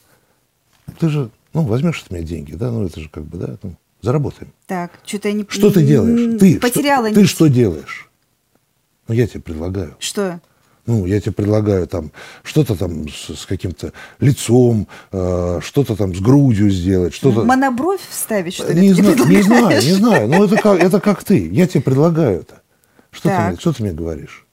ты 0.98 1.08
же, 1.10 1.30
ну, 1.52 1.62
возьмешь 1.62 2.02
от 2.02 2.10
меня 2.10 2.24
деньги, 2.24 2.54
да, 2.54 2.72
ну, 2.72 2.86
это 2.86 2.98
же 2.98 3.08
как 3.08 3.24
бы, 3.24 3.38
да, 3.38 3.56
ну, 3.62 3.76
Заработаем. 4.04 4.52
Так, 4.66 4.92
что-то 5.06 5.28
я 5.28 5.34
не... 5.34 5.46
Что 5.48 5.70
ты 5.70 5.82
делаешь? 5.82 6.38
Ты 6.38 6.60
потеряла. 6.60 7.08
Что, 7.10 7.20
ты 7.20 7.26
что 7.26 7.46
делаешь? 7.48 8.10
Ну, 9.08 9.14
я 9.14 9.26
тебе 9.26 9.40
предлагаю. 9.40 9.96
Что? 9.98 10.40
Ну, 10.84 11.06
я 11.06 11.18
тебе 11.22 11.32
предлагаю 11.32 11.86
там 11.86 12.12
что-то 12.42 12.76
там 12.76 13.08
с, 13.08 13.34
с 13.34 13.46
каким-то 13.46 13.94
лицом, 14.20 14.86
э, 15.12 15.60
что-то 15.62 15.96
там 15.96 16.14
с 16.14 16.20
грудью 16.20 16.68
сделать, 16.68 17.14
что-то... 17.14 17.44
Монобровь 17.44 18.02
вставить, 18.06 18.52
что 18.52 18.70
ли? 18.70 18.82
Не, 18.88 18.92
зна- 18.92 19.14
не 19.24 19.40
знаю, 19.40 19.82
не 19.82 19.92
знаю. 19.94 20.28
Ну, 20.28 20.44
это 20.44 20.56
как, 20.58 20.78
это 20.82 21.00
как 21.00 21.24
ты. 21.24 21.48
Я 21.48 21.66
тебе 21.66 21.80
предлагаю 21.82 22.40
это. 22.40 22.60
Что, 23.10 23.30
ты 23.30 23.38
мне, 23.40 23.56
что 23.58 23.72
ты 23.72 23.82
мне 23.82 23.92
говоришь? 23.92 24.46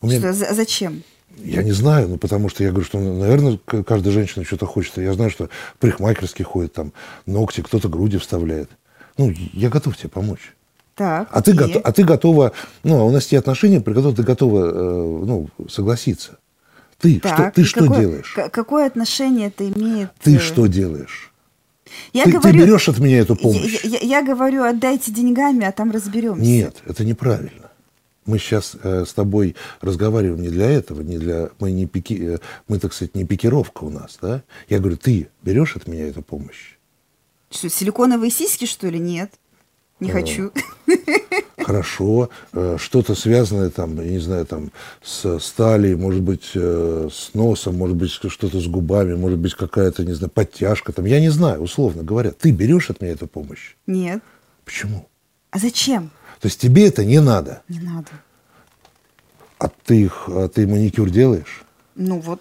У 0.00 0.06
меня... 0.06 0.32
Что, 0.32 0.54
зачем? 0.54 1.02
Я 1.44 1.62
не 1.62 1.72
знаю, 1.72 2.08
ну, 2.08 2.16
потому 2.18 2.48
что 2.48 2.62
я 2.62 2.70
говорю, 2.70 2.86
что, 2.86 2.98
наверное, 2.98 3.58
каждая 3.84 4.12
женщина 4.12 4.44
что-то 4.44 4.66
хочет. 4.66 4.98
Я 4.98 5.14
знаю, 5.14 5.30
что 5.30 5.48
парикмахерские 5.78 6.44
ходят, 6.44 6.72
там, 6.72 6.92
ногти, 7.26 7.60
кто-то 7.60 7.88
груди 7.88 8.18
вставляет. 8.18 8.70
Ну, 9.16 9.32
я 9.52 9.68
готов 9.68 9.96
тебе 9.96 10.08
помочь. 10.08 10.54
Так, 10.94 11.28
а, 11.30 11.40
ты, 11.40 11.54
го- 11.54 11.80
а 11.82 11.92
ты 11.92 12.04
готова, 12.04 12.52
ну, 12.82 12.98
а 13.00 13.04
у 13.04 13.10
нас 13.10 13.26
те 13.26 13.38
отношения, 13.38 13.80
при 13.80 13.94
которых 13.94 14.16
ты 14.16 14.22
готова, 14.22 14.66
э, 14.66 15.24
ну, 15.24 15.48
согласиться. 15.68 16.38
Ты 16.98 17.20
так, 17.20 17.34
что, 17.34 17.52
ты 17.54 17.64
что 17.64 17.80
какое, 17.80 18.00
делаешь? 18.00 18.36
Какое 18.52 18.86
отношение 18.86 19.48
это 19.48 19.66
имеет? 19.66 20.10
Ты 20.22 20.36
э... 20.36 20.38
что 20.38 20.66
делаешь? 20.66 21.32
Я 22.12 22.24
ты, 22.24 22.32
говорю, 22.32 22.52
ты 22.52 22.64
берешь 22.64 22.88
от 22.88 22.98
меня 22.98 23.18
эту 23.20 23.34
помощь? 23.34 23.82
Я, 23.82 23.98
я, 23.98 24.18
я 24.18 24.22
говорю, 24.22 24.62
отдайте 24.62 25.10
деньгами, 25.10 25.64
а 25.64 25.72
там 25.72 25.90
разберемся. 25.90 26.42
Нет, 26.42 26.76
это 26.86 27.04
неправильно 27.04 27.69
мы 28.30 28.38
сейчас 28.38 28.76
э, 28.82 29.04
с 29.04 29.12
тобой 29.12 29.56
разговариваем 29.80 30.40
не 30.40 30.48
для 30.48 30.70
этого, 30.70 31.02
не 31.02 31.18
для, 31.18 31.50
мы, 31.58 31.72
не 31.72 31.86
пики, 31.86 32.34
э, 32.34 32.38
мы, 32.68 32.78
так 32.78 32.92
сказать, 32.92 33.14
не 33.16 33.24
пикировка 33.24 33.84
у 33.84 33.90
нас, 33.90 34.18
да? 34.22 34.42
Я 34.68 34.78
говорю, 34.78 34.96
ты 34.96 35.28
берешь 35.42 35.76
от 35.76 35.88
меня 35.88 36.06
эту 36.06 36.22
помощь? 36.22 36.76
Что, 37.50 37.68
силиконовые 37.68 38.30
сиськи, 38.30 38.66
что 38.66 38.88
ли? 38.88 39.00
Нет. 39.00 39.32
Не 39.98 40.10
э, 40.10 40.12
хочу. 40.12 40.52
Хорошо. 41.58 42.30
Э, 42.52 42.76
что-то 42.78 43.16
связанное 43.16 43.70
там, 43.70 44.00
я 44.00 44.10
не 44.10 44.20
знаю, 44.20 44.46
там 44.46 44.70
с 45.02 45.40
стали, 45.40 45.94
может 45.94 46.22
быть, 46.22 46.52
с 46.54 47.34
носом, 47.34 47.76
может 47.76 47.96
быть, 47.96 48.12
что-то 48.12 48.60
с 48.60 48.66
губами, 48.68 49.14
может 49.14 49.40
быть, 49.40 49.54
какая-то, 49.54 50.04
не 50.04 50.12
знаю, 50.12 50.30
подтяжка 50.30 50.92
там. 50.92 51.04
Я 51.04 51.18
не 51.18 51.30
знаю, 51.30 51.60
условно 51.60 52.04
говоря. 52.04 52.30
Ты 52.30 52.52
берешь 52.52 52.90
от 52.90 53.00
меня 53.00 53.12
эту 53.12 53.26
помощь? 53.26 53.74
Нет. 53.88 54.22
Почему? 54.64 55.08
А 55.50 55.58
зачем? 55.58 56.12
То 56.40 56.48
есть 56.48 56.60
тебе 56.60 56.88
это 56.88 57.04
не 57.04 57.20
надо. 57.20 57.62
Не 57.68 57.80
надо. 57.80 58.10
А 59.58 59.68
ты 59.68 60.02
их, 60.02 60.24
а 60.26 60.48
ты 60.48 60.66
маникюр 60.66 61.10
делаешь? 61.10 61.64
Ну 61.94 62.18
вот. 62.18 62.40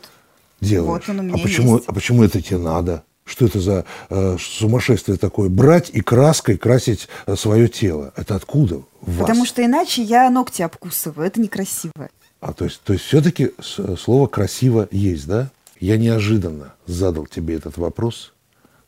Делаешь. 0.61 0.87
Вот 1.05 1.09
он 1.09 1.19
у 1.19 1.23
меня 1.23 1.35
а 1.35 1.37
почему, 1.37 1.75
есть. 1.75 1.87
а 1.87 1.93
почему 1.93 2.23
это 2.23 2.41
тебе 2.41 2.59
надо? 2.59 3.03
Что 3.25 3.45
это 3.45 3.59
за 3.59 3.85
э, 4.09 4.37
сумасшествие 4.39 5.17
такое? 5.17 5.49
Брать 5.49 5.89
и 5.91 6.01
краской 6.01 6.57
красить 6.57 7.09
э, 7.27 7.35
свое 7.35 7.67
тело. 7.67 8.13
Это 8.15 8.35
откуда? 8.35 8.81
В 9.01 9.19
Потому 9.19 9.45
что 9.45 9.63
иначе 9.63 10.01
я 10.01 10.29
ногти 10.29 10.61
обкусываю. 10.61 11.27
Это 11.27 11.41
некрасиво. 11.41 12.09
А 12.39 12.53
то 12.53 12.65
есть, 12.65 12.81
то 12.83 12.93
есть 12.93 13.05
все-таки 13.05 13.51
слово 13.97 14.27
красиво 14.27 14.87
есть, 14.91 15.27
да? 15.27 15.51
Я 15.79 15.97
неожиданно 15.97 16.73
задал 16.87 17.25
тебе 17.25 17.55
этот 17.55 17.77
вопрос 17.77 18.33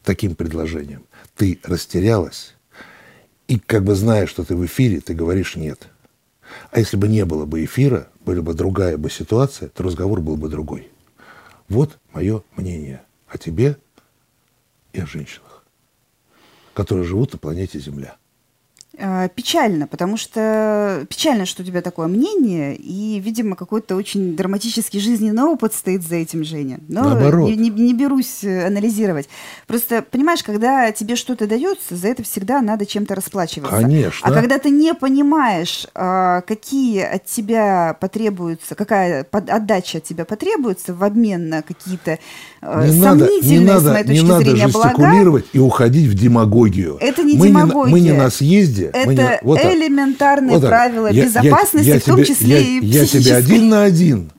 таким 0.03 0.35
предложением. 0.35 1.03
Ты 1.35 1.59
растерялась 1.63 2.55
и 3.51 3.59
как 3.59 3.83
бы 3.83 3.95
зная, 3.95 4.27
что 4.27 4.45
ты 4.45 4.55
в 4.55 4.65
эфире, 4.65 5.01
ты 5.01 5.13
говоришь 5.13 5.57
«нет». 5.57 5.89
А 6.71 6.79
если 6.79 6.95
бы 6.95 7.09
не 7.09 7.25
было 7.25 7.45
бы 7.45 7.65
эфира, 7.65 8.07
была 8.21 8.41
бы 8.41 8.53
другая 8.53 8.97
бы 8.97 9.09
ситуация, 9.09 9.67
то 9.67 9.83
разговор 9.83 10.21
был 10.21 10.37
бы 10.37 10.47
другой. 10.47 10.89
Вот 11.67 11.99
мое 12.13 12.43
мнение 12.55 13.03
о 13.27 13.37
тебе 13.37 13.77
и 14.93 15.01
о 15.01 15.05
женщинах, 15.05 15.65
которые 16.73 17.05
живут 17.05 17.33
на 17.33 17.39
планете 17.39 17.77
Земля. 17.77 18.15
А, 18.99 19.29
печально, 19.29 19.87
потому 19.87 20.17
что 20.17 21.05
печально, 21.07 21.45
что 21.45 21.63
у 21.63 21.65
тебя 21.65 21.81
такое 21.81 22.07
мнение, 22.07 22.75
и, 22.75 23.19
видимо, 23.19 23.55
какой-то 23.55 23.95
очень 23.95 24.35
драматический 24.35 24.99
жизненный 24.99 25.43
опыт 25.43 25.73
стоит 25.73 26.03
за 26.03 26.15
этим, 26.15 26.43
Женя. 26.43 26.79
Но 26.89 27.03
Наоборот. 27.03 27.49
Не, 27.49 27.55
не, 27.55 27.69
не 27.69 27.93
берусь 27.93 28.43
э, 28.43 28.67
анализировать. 28.67 29.29
Просто, 29.65 30.01
понимаешь, 30.01 30.43
когда 30.43 30.91
тебе 30.91 31.15
что-то 31.15 31.47
дается, 31.47 31.95
за 31.95 32.09
это 32.09 32.23
всегда 32.23 32.61
надо 32.61 32.85
чем-то 32.85 33.15
расплачиваться. 33.15 33.77
Конечно. 33.77 34.27
А 34.27 34.33
когда 34.33 34.59
ты 34.59 34.69
не 34.69 34.93
понимаешь, 34.93 35.87
а, 35.95 36.41
какие 36.41 37.01
от 37.01 37.25
тебя 37.25 37.95
потребуются, 37.97 38.75
какая 38.75 39.25
отдача 39.31 39.99
от 39.99 40.03
тебя 40.03 40.25
потребуется 40.25 40.93
в 40.93 41.01
обмен 41.05 41.47
на 41.47 41.61
какие-то 41.61 42.19
э, 42.61 42.87
не 42.87 43.01
сомнительные, 43.01 43.61
надо, 43.61 43.79
не 43.79 43.79
с 43.79 43.83
моей 43.83 44.03
точки 44.03 44.11
не 44.11 44.43
зрения, 44.43 44.63
надо 44.63 44.71
жестикулировать 44.71 45.43
блага, 45.43 45.49
и 45.53 45.59
уходить 45.59 46.09
в 46.09 46.13
демагогию. 46.13 46.97
Это 46.99 47.23
не 47.23 47.37
мы 47.37 47.47
демагогия. 47.47 47.85
Не, 47.85 47.91
мы 47.91 47.99
не 48.01 48.11
на 48.11 48.29
съезде, 48.29 48.80
это 48.87 49.11
не, 49.11 49.39
вот 49.41 49.59
элементарные 49.59 50.57
вот 50.57 50.67
правила 50.67 51.07
я, 51.07 51.25
безопасности, 51.25 51.87
я, 51.87 51.93
я 51.95 51.99
в 51.99 52.03
том 52.03 52.15
тебе, 52.17 52.25
числе 52.25 52.61
я, 52.61 52.79
и 52.79 52.85
Я 52.85 53.05
тебе 53.05 53.35
один 53.35 53.69
на 53.69 53.83
один, 53.83 54.31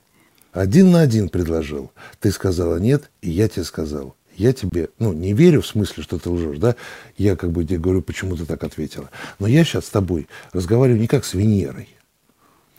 один 0.53 0.91
на 0.91 1.01
один 1.01 1.29
предложил. 1.29 1.93
Ты 2.21 2.31
сказала 2.31 2.77
нет, 2.77 3.11
и 3.21 3.31
я 3.31 3.49
тебе 3.49 3.65
сказал 3.65 4.17
я 4.37 4.53
тебе, 4.53 4.89
ну, 4.99 5.13
не 5.13 5.33
верю 5.33 5.63
в 5.63 5.67
смысле, 5.67 6.03
что 6.03 6.19
ты 6.19 6.31
лжешь, 6.31 6.59
да, 6.59 6.75
я 7.17 7.37
как 7.37 7.51
бы 7.51 7.65
тебе 7.65 7.79
говорю, 7.79 8.03
почему 8.03 8.37
ты 8.37 8.45
так 8.45 8.65
ответила. 8.65 9.11
Но 9.39 9.47
я 9.47 9.65
сейчас 9.65 9.87
с 9.87 9.91
тобой 9.91 10.29
разговариваю 10.53 11.01
не 11.01 11.07
как 11.07 11.25
с 11.25 11.35
Венерой. 11.35 11.89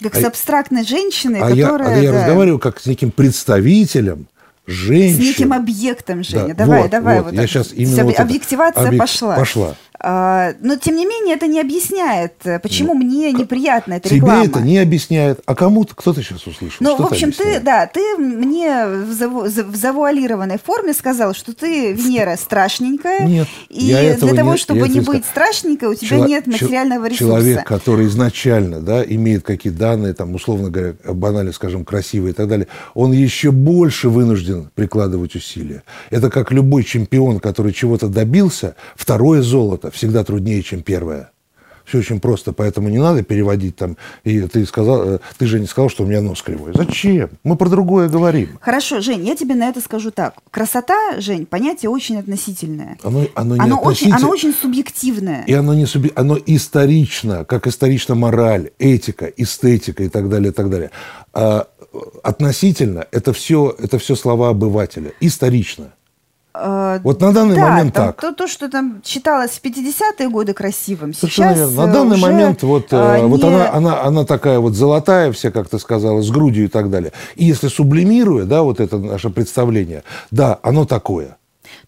Как 0.01 0.15
а 0.17 0.21
с 0.21 0.23
абстрактной 0.23 0.83
женщиной, 0.83 1.39
а 1.39 1.49
которая... 1.49 1.89
Я, 1.89 1.95
а 1.95 2.01
я 2.01 2.11
да. 2.11 2.19
разговариваю 2.19 2.59
как 2.59 2.79
с 2.79 2.85
неким 2.85 3.11
представителем 3.11 4.27
женщин. 4.65 5.17
С 5.17 5.19
неким 5.19 5.53
объектом, 5.53 6.23
Женя. 6.23 6.49
Да, 6.49 6.65
давай, 6.65 6.81
вот, 6.81 6.91
давай. 6.91 7.17
Вот, 7.17 7.25
вот 7.25 7.33
я 7.33 7.41
так. 7.41 7.49
сейчас 7.49 7.71
именно 7.73 8.05
вот 8.05 8.19
Объективация 8.19 8.87
объек... 8.87 9.01
пошла. 9.01 9.35
Пошла. 9.35 9.75
А, 10.05 10.53
но, 10.59 10.75
тем 10.75 10.97
не 10.97 11.05
менее, 11.05 11.35
это 11.35 11.47
не 11.47 11.61
объясняет, 11.61 12.33
э, 12.43 12.59
почему 12.59 12.93
ну, 12.93 13.03
мне 13.05 13.31
неприятна 13.31 13.93
эта 13.93 14.09
тебе 14.09 14.17
реклама. 14.17 14.43
это 14.43 14.59
не 14.59 14.77
объясняет. 14.77 15.39
А 15.45 15.55
кому-то, 15.55 15.95
кто-то 15.95 16.21
сейчас 16.21 16.45
услышал? 16.45 16.77
Ну, 16.81 16.97
в 16.97 17.05
общем, 17.05 17.31
ты, 17.31 17.61
да, 17.61 17.87
ты 17.87 18.17
мне 18.17 18.85
в, 18.85 19.13
заву, 19.13 19.43
в 19.43 19.75
завуалированной 19.77 20.59
форме 20.59 20.93
сказал, 20.93 21.33
что 21.33 21.55
ты, 21.55 21.93
Венера, 21.93 22.35
страшненькая. 22.35 23.25
Нет, 23.25 23.47
И 23.69 23.85
я 23.85 24.17
для 24.17 24.35
того, 24.35 24.51
не, 24.51 24.57
чтобы 24.57 24.89
не 24.89 24.99
быть 24.99 25.23
страшненькой, 25.25 25.87
у 25.87 25.95
тебя 25.95 26.09
Чело, 26.09 26.25
нет 26.25 26.47
материального 26.47 27.05
ресурса. 27.05 27.23
Человек, 27.23 27.63
который 27.63 28.07
изначально 28.07 28.81
да, 28.81 29.05
имеет 29.05 29.43
какие-то 29.43 29.79
данные, 29.79 30.13
там, 30.13 30.35
условно 30.35 30.69
говоря, 30.69 30.95
банально, 31.05 31.53
скажем, 31.53 31.85
красивые 31.85 32.31
и 32.31 32.35
так 32.35 32.49
далее, 32.49 32.67
он 32.93 33.13
еще 33.13 33.51
больше 33.51 34.09
вынужден 34.09 34.69
прикладывать 34.75 35.33
усилия. 35.35 35.83
Это 36.09 36.29
как 36.29 36.51
любой 36.51 36.83
чемпион, 36.83 37.39
который 37.39 37.71
чего-то 37.71 38.09
добился, 38.09 38.75
второе 38.97 39.41
золото 39.41 39.92
всегда 39.93 40.23
труднее, 40.23 40.61
чем 40.63 40.81
первое. 40.81 41.29
Все 41.85 41.97
очень 41.99 42.19
просто, 42.19 42.53
поэтому 42.53 42.87
не 42.87 42.97
надо 42.97 43.23
переводить 43.23 43.75
там. 43.75 43.97
И 44.23 44.39
ты 44.41 44.65
сказал, 44.65 45.15
э, 45.15 45.19
ты 45.37 45.45
же 45.45 45.59
не 45.59 45.67
сказал, 45.67 45.89
что 45.89 46.03
у 46.03 46.05
меня 46.07 46.21
нос 46.21 46.41
кривой. 46.41 46.71
Зачем? 46.73 47.31
Мы 47.43 47.57
про 47.57 47.67
другое 47.67 48.07
говорим. 48.07 48.57
Хорошо, 48.61 49.01
Жень, 49.01 49.25
я 49.25 49.35
тебе 49.35 49.55
на 49.55 49.67
это 49.67 49.81
скажу 49.81 50.11
так. 50.11 50.35
Красота, 50.49 51.19
Жень, 51.19 51.45
понятие 51.45 51.89
очень 51.89 52.17
относительное. 52.17 52.97
Оно, 53.03 53.27
оно, 53.35 53.55
не 53.55 53.61
оно, 53.61 53.79
очень, 53.79 54.13
оно 54.13 54.29
очень 54.29 54.53
субъективное. 54.53 55.43
И 55.45 55.53
оно 55.53 55.73
не 55.73 55.85
субъ... 55.85 56.09
оно 56.15 56.37
исторично, 56.45 57.43
как 57.43 57.67
исторична 57.67 58.15
мораль, 58.15 58.71
этика, 58.79 59.25
эстетика 59.25 60.03
и 60.03 60.09
так 60.09 60.29
далее, 60.29 60.51
и 60.51 60.53
так 60.53 60.69
далее. 60.69 60.91
А 61.33 61.67
относительно 62.23 63.05
это 63.11 63.33
все, 63.33 63.75
это 63.77 63.99
все 63.99 64.15
слова 64.15 64.49
обывателя. 64.49 65.11
Исторично. 65.19 65.93
Э, 66.55 66.99
вот 67.03 67.19
на 67.21 67.33
данный 67.33 67.55
да, 67.55 67.69
момент 67.69 67.93
там, 67.93 68.07
так. 68.07 68.21
То, 68.21 68.31
то, 68.33 68.47
что 68.47 68.69
там 68.69 69.01
считалось 69.03 69.51
в 69.51 69.63
50-е 69.63 70.29
годы 70.29 70.53
красивым, 70.53 71.13
сейчас 71.13 71.57
верно. 71.57 71.85
На 71.85 71.93
данный 71.93 72.15
уже, 72.15 72.21
момент 72.21 72.63
вот, 72.63 72.87
а, 72.91 73.25
вот 73.25 73.41
не... 73.41 73.47
она, 73.47 73.73
она, 73.73 74.01
она 74.03 74.25
такая 74.25 74.59
вот 74.59 74.73
золотая 74.73 75.31
вся, 75.31 75.51
как 75.51 75.69
ты 75.69 75.79
сказала, 75.79 76.21
с 76.21 76.29
грудью 76.29 76.65
и 76.65 76.67
так 76.67 76.89
далее. 76.89 77.11
И 77.35 77.45
если 77.45 77.69
сублимируя, 77.69 78.45
да, 78.45 78.61
вот 78.61 78.79
это 78.79 78.97
наше 78.99 79.29
представление, 79.29 80.03
да, 80.29 80.59
оно 80.61 80.85
такое. 80.85 81.37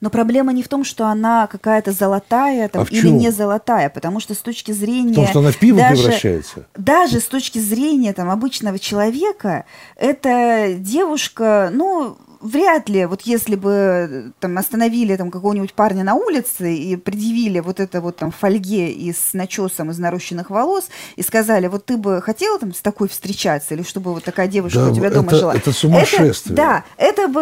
Но 0.01 0.10
проблема 0.10 0.51
не 0.51 0.63
в 0.63 0.67
том, 0.67 0.84
что 0.84 1.07
она 1.07 1.48
какая-то 1.48 1.91
золотая 1.91 2.67
там, 2.69 2.84
а 2.84 2.86
или 2.89 3.10
не 3.10 3.31
золотая, 3.31 3.89
потому 3.89 4.19
что 4.19 4.34
с 4.34 4.39
точки 4.39 4.72
зрения... 4.72 5.13
В 5.13 5.15
том, 5.15 5.27
что 5.27 5.39
она 5.39 5.51
в 5.51 5.57
пиво 5.57 5.79
даже, 5.79 6.03
превращается. 6.03 6.67
Даже 6.75 7.19
с 7.19 7.25
точки 7.25 7.60
зрения 7.60 8.13
там, 8.13 8.29
обычного 8.29 8.79
человека, 8.79 9.65
эта 9.95 10.75
девушка, 10.77 11.69
ну, 11.72 12.17
вряд 12.46 12.90
ли, 12.90 13.06
вот 13.06 13.22
если 13.24 13.56
бы 13.56 14.32
там 14.40 14.58
остановили 14.58 15.16
там 15.16 15.32
какого-нибудь 15.32 15.74
парня 15.74 16.04
на 16.04 16.16
улице 16.16 16.75
и 16.75 16.96
предъявили 16.96 17.60
вот 17.60 17.80
это 17.80 18.02
вот 18.02 18.18
там 18.18 18.32
фольге 18.32 18.92
и 18.92 19.12
с 19.12 19.34
начесом 19.34 19.92
из 19.92 19.98
нарощенных 19.98 20.50
волос 20.50 20.86
и 21.16 21.24
сказали, 21.24 21.68
вот 21.68 21.86
ты 21.86 21.98
бы 21.98 22.22
хотела 22.22 22.60
там 22.60 22.74
с 22.74 22.80
такой 22.80 23.10
встречаться 23.10 23.74
или 23.74 23.82
чтобы 23.82 24.14
вот 24.14 24.24
такая 24.24 24.48
девушка 24.48 24.80
да, 24.80 24.92
у 24.92 24.96
тебя 24.96 25.10
дома 25.10 25.28
это, 25.28 25.36
жила? 25.38 25.56
Это 25.56 25.72
сумасшествие. 25.72 26.54
Это, 26.54 26.54
да, 26.54 26.84
это 26.98 27.28
бы... 27.28 27.42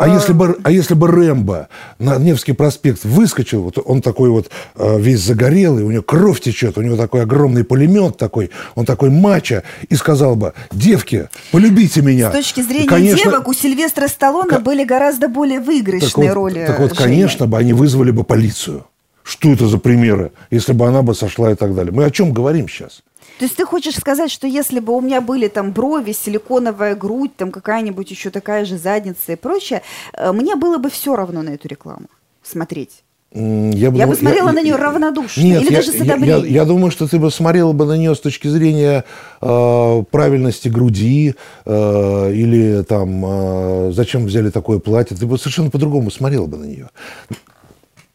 А 0.00 0.08
если 0.08 0.32
бы, 0.32 0.58
а 0.62 0.70
если 0.70 0.94
бы 0.94 1.08
Рэмбо 1.08 1.68
на 1.98 2.16
Невский 2.16 2.52
проспект 2.52 3.04
выскочил, 3.04 3.62
вот 3.62 3.78
он 3.84 4.02
такой 4.02 4.30
вот 4.30 4.50
э, 4.76 5.00
весь 5.00 5.20
загорелый, 5.20 5.84
у 5.84 5.90
него 5.90 6.02
кровь 6.02 6.40
течет, 6.40 6.78
у 6.78 6.82
него 6.82 6.96
такой 6.96 7.22
огромный 7.22 7.64
пулемет 7.64 8.16
такой, 8.16 8.50
он 8.74 8.86
такой 8.86 9.10
мачо, 9.10 9.62
и 9.88 9.96
сказал 9.96 10.36
бы, 10.36 10.54
девки, 10.70 11.28
полюбите 11.50 12.02
меня. 12.02 12.30
С 12.30 12.34
точки 12.34 12.60
зрения 12.60 12.88
Конечно, 12.88 13.30
девок 13.30 13.48
у 13.48 13.52
Сильвестра 13.52 14.06
Сталлоне 14.06 14.43
К... 14.48 14.60
были 14.60 14.84
гораздо 14.84 15.28
более 15.28 15.60
выигрышные 15.60 16.28
так 16.28 16.36
вот, 16.36 16.52
роли. 16.52 16.66
Так 16.66 16.78
вот, 16.80 16.94
Жени. 16.94 16.98
конечно 16.98 17.46
бы 17.46 17.58
они 17.58 17.72
вызвали 17.72 18.10
бы 18.10 18.24
полицию. 18.24 18.86
Что 19.22 19.52
это 19.52 19.66
за 19.66 19.78
примеры, 19.78 20.32
если 20.50 20.74
бы 20.74 20.86
она 20.86 21.02
бы 21.02 21.14
сошла 21.14 21.50
и 21.50 21.54
так 21.54 21.74
далее? 21.74 21.92
Мы 21.92 22.04
о 22.04 22.10
чем 22.10 22.32
говорим 22.32 22.68
сейчас? 22.68 23.02
То 23.38 23.46
есть 23.46 23.56
ты 23.56 23.64
хочешь 23.64 23.96
сказать, 23.96 24.30
что 24.30 24.46
если 24.46 24.80
бы 24.80 24.92
у 24.92 25.00
меня 25.00 25.20
были 25.20 25.48
там 25.48 25.72
брови, 25.72 26.12
силиконовая 26.12 26.94
грудь, 26.94 27.34
там 27.36 27.50
какая-нибудь 27.50 28.10
еще 28.10 28.30
такая 28.30 28.64
же 28.64 28.78
задница 28.78 29.32
и 29.32 29.36
прочее, 29.36 29.82
э, 30.12 30.30
мне 30.32 30.56
было 30.56 30.78
бы 30.78 30.90
все 30.90 31.16
равно 31.16 31.42
на 31.42 31.50
эту 31.50 31.66
рекламу 31.68 32.06
смотреть? 32.42 33.02
Я 33.34 33.90
бы, 33.90 33.98
я 33.98 34.06
бы 34.06 34.14
смотрела 34.14 34.46
я, 34.48 34.52
на 34.52 34.62
нее 34.62 34.76
равнодушно 34.76 35.40
нет, 35.40 35.62
или 35.62 35.72
я, 35.72 35.78
даже 35.78 35.90
с 35.90 36.00
одобрением. 36.00 36.44
Я, 36.44 36.46
я, 36.46 36.46
я 36.46 36.64
думаю, 36.64 36.92
что 36.92 37.08
ты 37.08 37.18
бы 37.18 37.32
смотрела 37.32 37.72
бы 37.72 37.84
на 37.84 37.96
нее 37.96 38.14
с 38.14 38.20
точки 38.20 38.46
зрения 38.46 39.04
э, 39.42 40.02
правильности 40.12 40.68
груди 40.68 41.34
э, 41.64 42.32
или 42.32 42.84
там 42.84 43.24
э, 43.26 43.92
зачем 43.92 44.26
взяли 44.26 44.50
такое 44.50 44.78
платье. 44.78 45.16
Ты 45.16 45.26
бы 45.26 45.36
совершенно 45.36 45.70
по-другому 45.70 46.12
смотрела 46.12 46.46
бы 46.46 46.58
на 46.58 46.64
нее. 46.64 46.90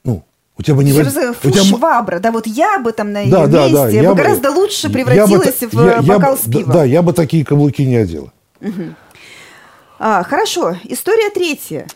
Ну, 0.06 0.24
у 0.58 0.64
тебя 0.64 0.76
бы 0.76 0.86
не... 0.86 0.94
Воз... 0.94 1.08
У 1.44 1.52
тебя... 1.52 1.64
Швабра, 1.64 2.20
да, 2.20 2.32
вот 2.32 2.48
я 2.48 2.80
бы 2.80 2.94
там 2.94 3.12
на 3.12 3.20
ее 3.20 3.32
да, 3.32 3.46
месте 3.46 3.74
да, 3.74 3.84
да, 3.84 3.90
я 3.90 4.10
бы, 4.12 4.16
гораздо 4.16 4.52
лучше 4.52 4.90
превратилась 4.90 5.56
я 5.60 5.68
в 5.68 5.74
я, 5.74 6.02
бокал 6.02 6.36
я, 6.36 6.38
с 6.38 6.50
пивом. 6.50 6.68
Да, 6.68 6.74
да, 6.74 6.84
я 6.86 7.02
бы 7.02 7.12
такие 7.12 7.44
каблуки 7.44 7.82
не 7.82 7.98
одела. 7.98 8.32
Угу. 8.62 8.96
А, 10.00 10.24
хорошо, 10.24 10.78
история 10.86 11.30
третья. 11.30 11.88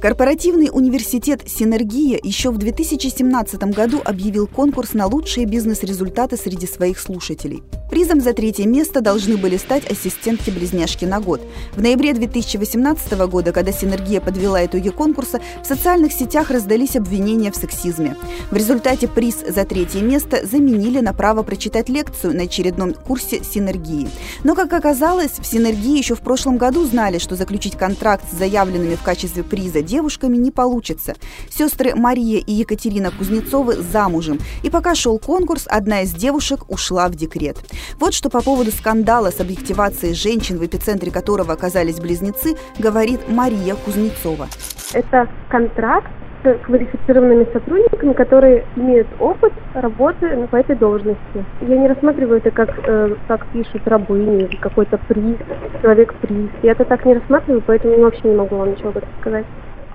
Корпоративный 0.00 0.68
университет 0.70 1.42
«Синергия» 1.46 2.20
еще 2.22 2.50
в 2.50 2.58
2017 2.58 3.60
году 3.74 4.02
объявил 4.04 4.46
конкурс 4.46 4.92
на 4.92 5.06
лучшие 5.06 5.46
бизнес-результаты 5.46 6.36
среди 6.36 6.66
своих 6.66 6.98
слушателей. 6.98 7.62
Призом 7.90 8.20
за 8.20 8.32
третье 8.32 8.66
место 8.66 9.00
должны 9.00 9.36
были 9.36 9.56
стать 9.56 9.88
ассистентки-близняшки 9.90 11.04
на 11.04 11.20
год. 11.20 11.40
В 11.72 11.80
ноябре 11.80 12.12
2018 12.12 13.12
года, 13.28 13.52
когда 13.52 13.72
«Синергия» 13.72 14.20
подвела 14.20 14.64
итоги 14.66 14.90
конкурса, 14.90 15.40
в 15.62 15.66
социальных 15.66 16.12
сетях 16.12 16.50
раздались 16.50 16.96
обвинения 16.96 17.52
в 17.52 17.56
сексизме. 17.56 18.16
В 18.50 18.56
результате 18.56 19.06
приз 19.06 19.36
за 19.48 19.64
третье 19.64 20.02
место 20.02 20.44
заменили 20.44 21.00
на 21.00 21.14
право 21.14 21.42
прочитать 21.42 21.88
лекцию 21.88 22.36
на 22.36 22.42
очередном 22.42 22.92
курсе 22.92 23.42
«Синергии». 23.44 24.08
Но, 24.42 24.54
как 24.54 24.72
оказалось, 24.72 25.38
в 25.38 25.46
«Синергии» 25.46 25.96
еще 25.96 26.16
в 26.16 26.20
прошлом 26.20 26.58
году 26.58 26.84
знали, 26.84 27.18
что 27.18 27.36
заключить 27.36 27.76
контракт 27.76 28.24
с 28.30 28.36
заявленными 28.36 28.96
в 28.96 29.02
качестве 29.02 29.44
приза 29.44 29.75
девушками 29.82 30.36
не 30.36 30.50
получится. 30.50 31.14
Сестры 31.50 31.94
Мария 31.94 32.38
и 32.38 32.52
Екатерина 32.52 33.10
Кузнецовы 33.10 33.74
замужем. 33.74 34.38
И 34.62 34.70
пока 34.70 34.94
шел 34.94 35.18
конкурс, 35.18 35.66
одна 35.68 36.02
из 36.02 36.12
девушек 36.12 36.68
ушла 36.68 37.08
в 37.08 37.14
декрет. 37.14 37.58
Вот 37.98 38.14
что 38.14 38.30
по 38.30 38.42
поводу 38.42 38.70
скандала 38.70 39.30
с 39.30 39.40
объективацией 39.40 40.14
женщин, 40.14 40.58
в 40.58 40.64
эпицентре 40.64 41.10
которого 41.10 41.52
оказались 41.52 42.00
близнецы, 42.00 42.56
говорит 42.78 43.28
Мария 43.28 43.74
Кузнецова. 43.74 44.48
Это 44.92 45.28
контракт 45.48 46.10
с 46.42 46.64
квалифицированными 46.64 47.46
сотрудниками, 47.52 48.12
которые 48.12 48.64
имеют 48.76 49.08
опыт 49.18 49.52
работы 49.74 50.46
по 50.50 50.56
этой 50.56 50.76
должности. 50.76 51.44
Я 51.62 51.76
не 51.76 51.88
рассматриваю 51.88 52.38
это 52.38 52.50
как, 52.50 52.70
э, 52.86 53.14
как 53.26 53.46
пишут 53.48 53.86
рабыни 53.86 54.46
какой-то 54.60 54.98
приз, 55.08 55.36
человек-приз. 55.82 56.50
Я 56.62 56.72
это 56.72 56.84
так 56.84 57.04
не 57.04 57.14
рассматриваю, 57.14 57.62
поэтому 57.66 57.98
вообще 58.00 58.28
не 58.28 58.36
могу 58.36 58.56
вам 58.56 58.70
ничего 58.72 58.92
сказать. 59.20 59.44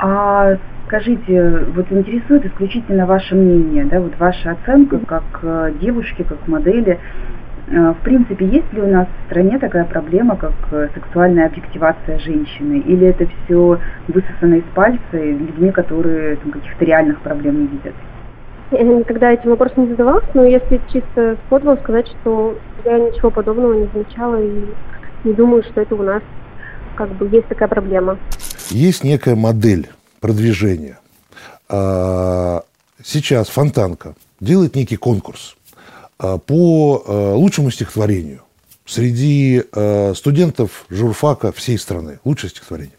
А 0.01 0.57
скажите, 0.87 1.59
вот 1.75 1.91
интересует 1.91 2.43
исключительно 2.43 3.05
ваше 3.05 3.35
мнение, 3.35 3.85
да, 3.85 4.01
вот 4.01 4.17
ваша 4.17 4.51
оценка 4.51 4.97
как 4.97 5.23
э, 5.43 5.73
девушки, 5.79 6.23
как 6.23 6.47
модели. 6.47 6.99
Э, 7.67 7.91
в 7.91 8.03
принципе, 8.03 8.47
есть 8.47 8.73
ли 8.73 8.81
у 8.81 8.87
нас 8.87 9.07
в 9.07 9.25
стране 9.27 9.59
такая 9.59 9.85
проблема, 9.85 10.35
как 10.37 10.53
э, 10.71 10.89
сексуальная 10.95 11.45
объективация 11.45 12.17
женщины? 12.17 12.79
Или 12.79 13.09
это 13.09 13.27
все 13.27 13.79
высосано 14.07 14.55
из 14.55 14.63
пальца 14.73 14.99
людьми, 15.13 15.69
которые 15.71 16.37
каких-то 16.37 16.83
реальных 16.83 17.19
проблем 17.19 17.61
не 17.61 17.67
видят? 17.67 17.93
Я 18.71 18.81
никогда 18.81 19.31
этим 19.31 19.51
вопросом 19.51 19.83
не 19.83 19.91
задавалась, 19.91 20.25
но 20.33 20.45
если 20.45 20.81
чисто 20.91 21.35
с 21.35 21.49
подвалом 21.49 21.77
сказать, 21.83 22.07
что 22.07 22.55
я 22.85 22.97
ничего 22.97 23.29
подобного 23.29 23.73
не 23.73 23.87
замечала 23.93 24.41
и 24.41 24.65
не 25.25 25.33
думаю, 25.33 25.61
что 25.61 25.81
это 25.81 25.93
у 25.93 26.01
нас 26.01 26.23
как 27.01 27.17
бы 27.17 27.27
есть 27.35 27.47
такая 27.47 27.67
проблема. 27.67 28.19
Есть 28.69 29.03
некая 29.03 29.35
модель 29.35 29.89
продвижения. 30.19 30.99
А, 31.67 32.63
сейчас 33.03 33.49
Фонтанка 33.49 34.13
делает 34.39 34.75
некий 34.75 34.97
конкурс 34.97 35.55
а, 36.19 36.37
по 36.37 37.03
а, 37.03 37.33
лучшему 37.33 37.71
стихотворению 37.71 38.41
среди 38.85 39.63
студентов 40.15 40.85
журфака 40.89 41.51
всей 41.53 41.77
страны. 41.77 42.19
Лучшее 42.25 42.49
стихотворение. 42.49 42.95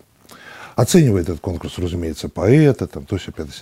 Оценивает 0.74 1.28
этот 1.28 1.40
конкурс, 1.40 1.78
разумеется, 1.78 2.30
поэта, 2.30 2.86
там, 2.86 3.04
то, 3.04 3.18
все, 3.18 3.30
пятое, 3.30 3.52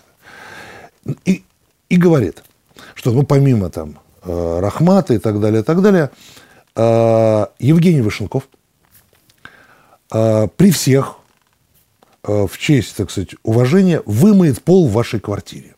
и, 1.24 1.42
и 1.88 1.96
говорит, 1.96 2.44
что 2.94 3.10
ну, 3.10 3.24
помимо 3.24 3.68
там 3.68 3.98
Рахмата 4.22 5.14
и 5.14 5.18
так 5.18 5.40
далее, 5.40 5.62
и 5.62 5.64
так 5.64 5.82
далее, 5.82 6.10
Евгений 7.58 8.00
Вышенков– 8.00 8.48
при 10.10 10.70
всех 10.70 11.16
э, 12.24 12.46
в 12.46 12.58
честь, 12.58 12.96
так 12.96 13.10
сказать, 13.10 13.34
уважения 13.42 14.02
вымоет 14.06 14.62
пол 14.62 14.88
в 14.88 14.92
вашей 14.92 15.20
квартире. 15.20 15.74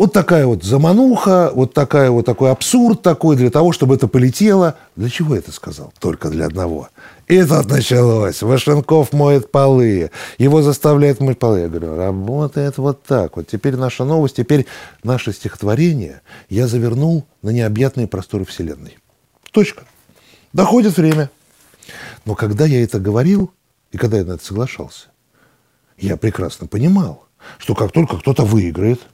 Вот 0.00 0.14
такая 0.14 0.46
вот 0.46 0.64
замануха, 0.64 1.50
вот 1.54 1.74
такая 1.74 2.10
вот 2.10 2.24
такой 2.24 2.50
абсурд 2.50 3.02
такой 3.02 3.36
для 3.36 3.50
того, 3.50 3.70
чтобы 3.72 3.96
это 3.96 4.08
полетело. 4.08 4.76
Для 4.96 5.10
чего 5.10 5.34
я 5.34 5.40
это 5.40 5.52
сказал? 5.52 5.92
Только 5.98 6.30
для 6.30 6.46
одного. 6.46 6.88
И 7.28 7.42
тут 7.44 7.68
началось. 7.68 8.40
Вашенков 8.40 9.12
моет 9.12 9.52
полы. 9.52 10.10
Его 10.38 10.62
заставляют 10.62 11.20
мыть 11.20 11.38
полы. 11.38 11.60
Я 11.60 11.68
говорю, 11.68 11.96
работает 11.96 12.78
вот 12.78 13.02
так. 13.02 13.36
Вот 13.36 13.48
теперь 13.48 13.76
наша 13.76 14.04
новость, 14.04 14.36
теперь 14.36 14.64
наше 15.04 15.34
стихотворение 15.34 16.22
я 16.48 16.66
завернул 16.66 17.26
на 17.42 17.50
необъятные 17.50 18.06
просторы 18.06 18.46
Вселенной. 18.46 18.96
Точка. 19.52 19.82
Доходит 20.54 20.96
время. 20.96 21.28
Но 22.24 22.34
когда 22.34 22.66
я 22.66 22.82
это 22.82 23.00
говорил, 23.00 23.52
и 23.92 23.96
когда 23.96 24.18
я 24.18 24.24
на 24.24 24.32
это 24.32 24.44
соглашался, 24.44 25.08
я 25.98 26.16
прекрасно 26.16 26.66
понимал, 26.66 27.26
что 27.58 27.74
как 27.74 27.92
только 27.92 28.18
кто-то 28.18 28.44
выиграет– 28.44 29.00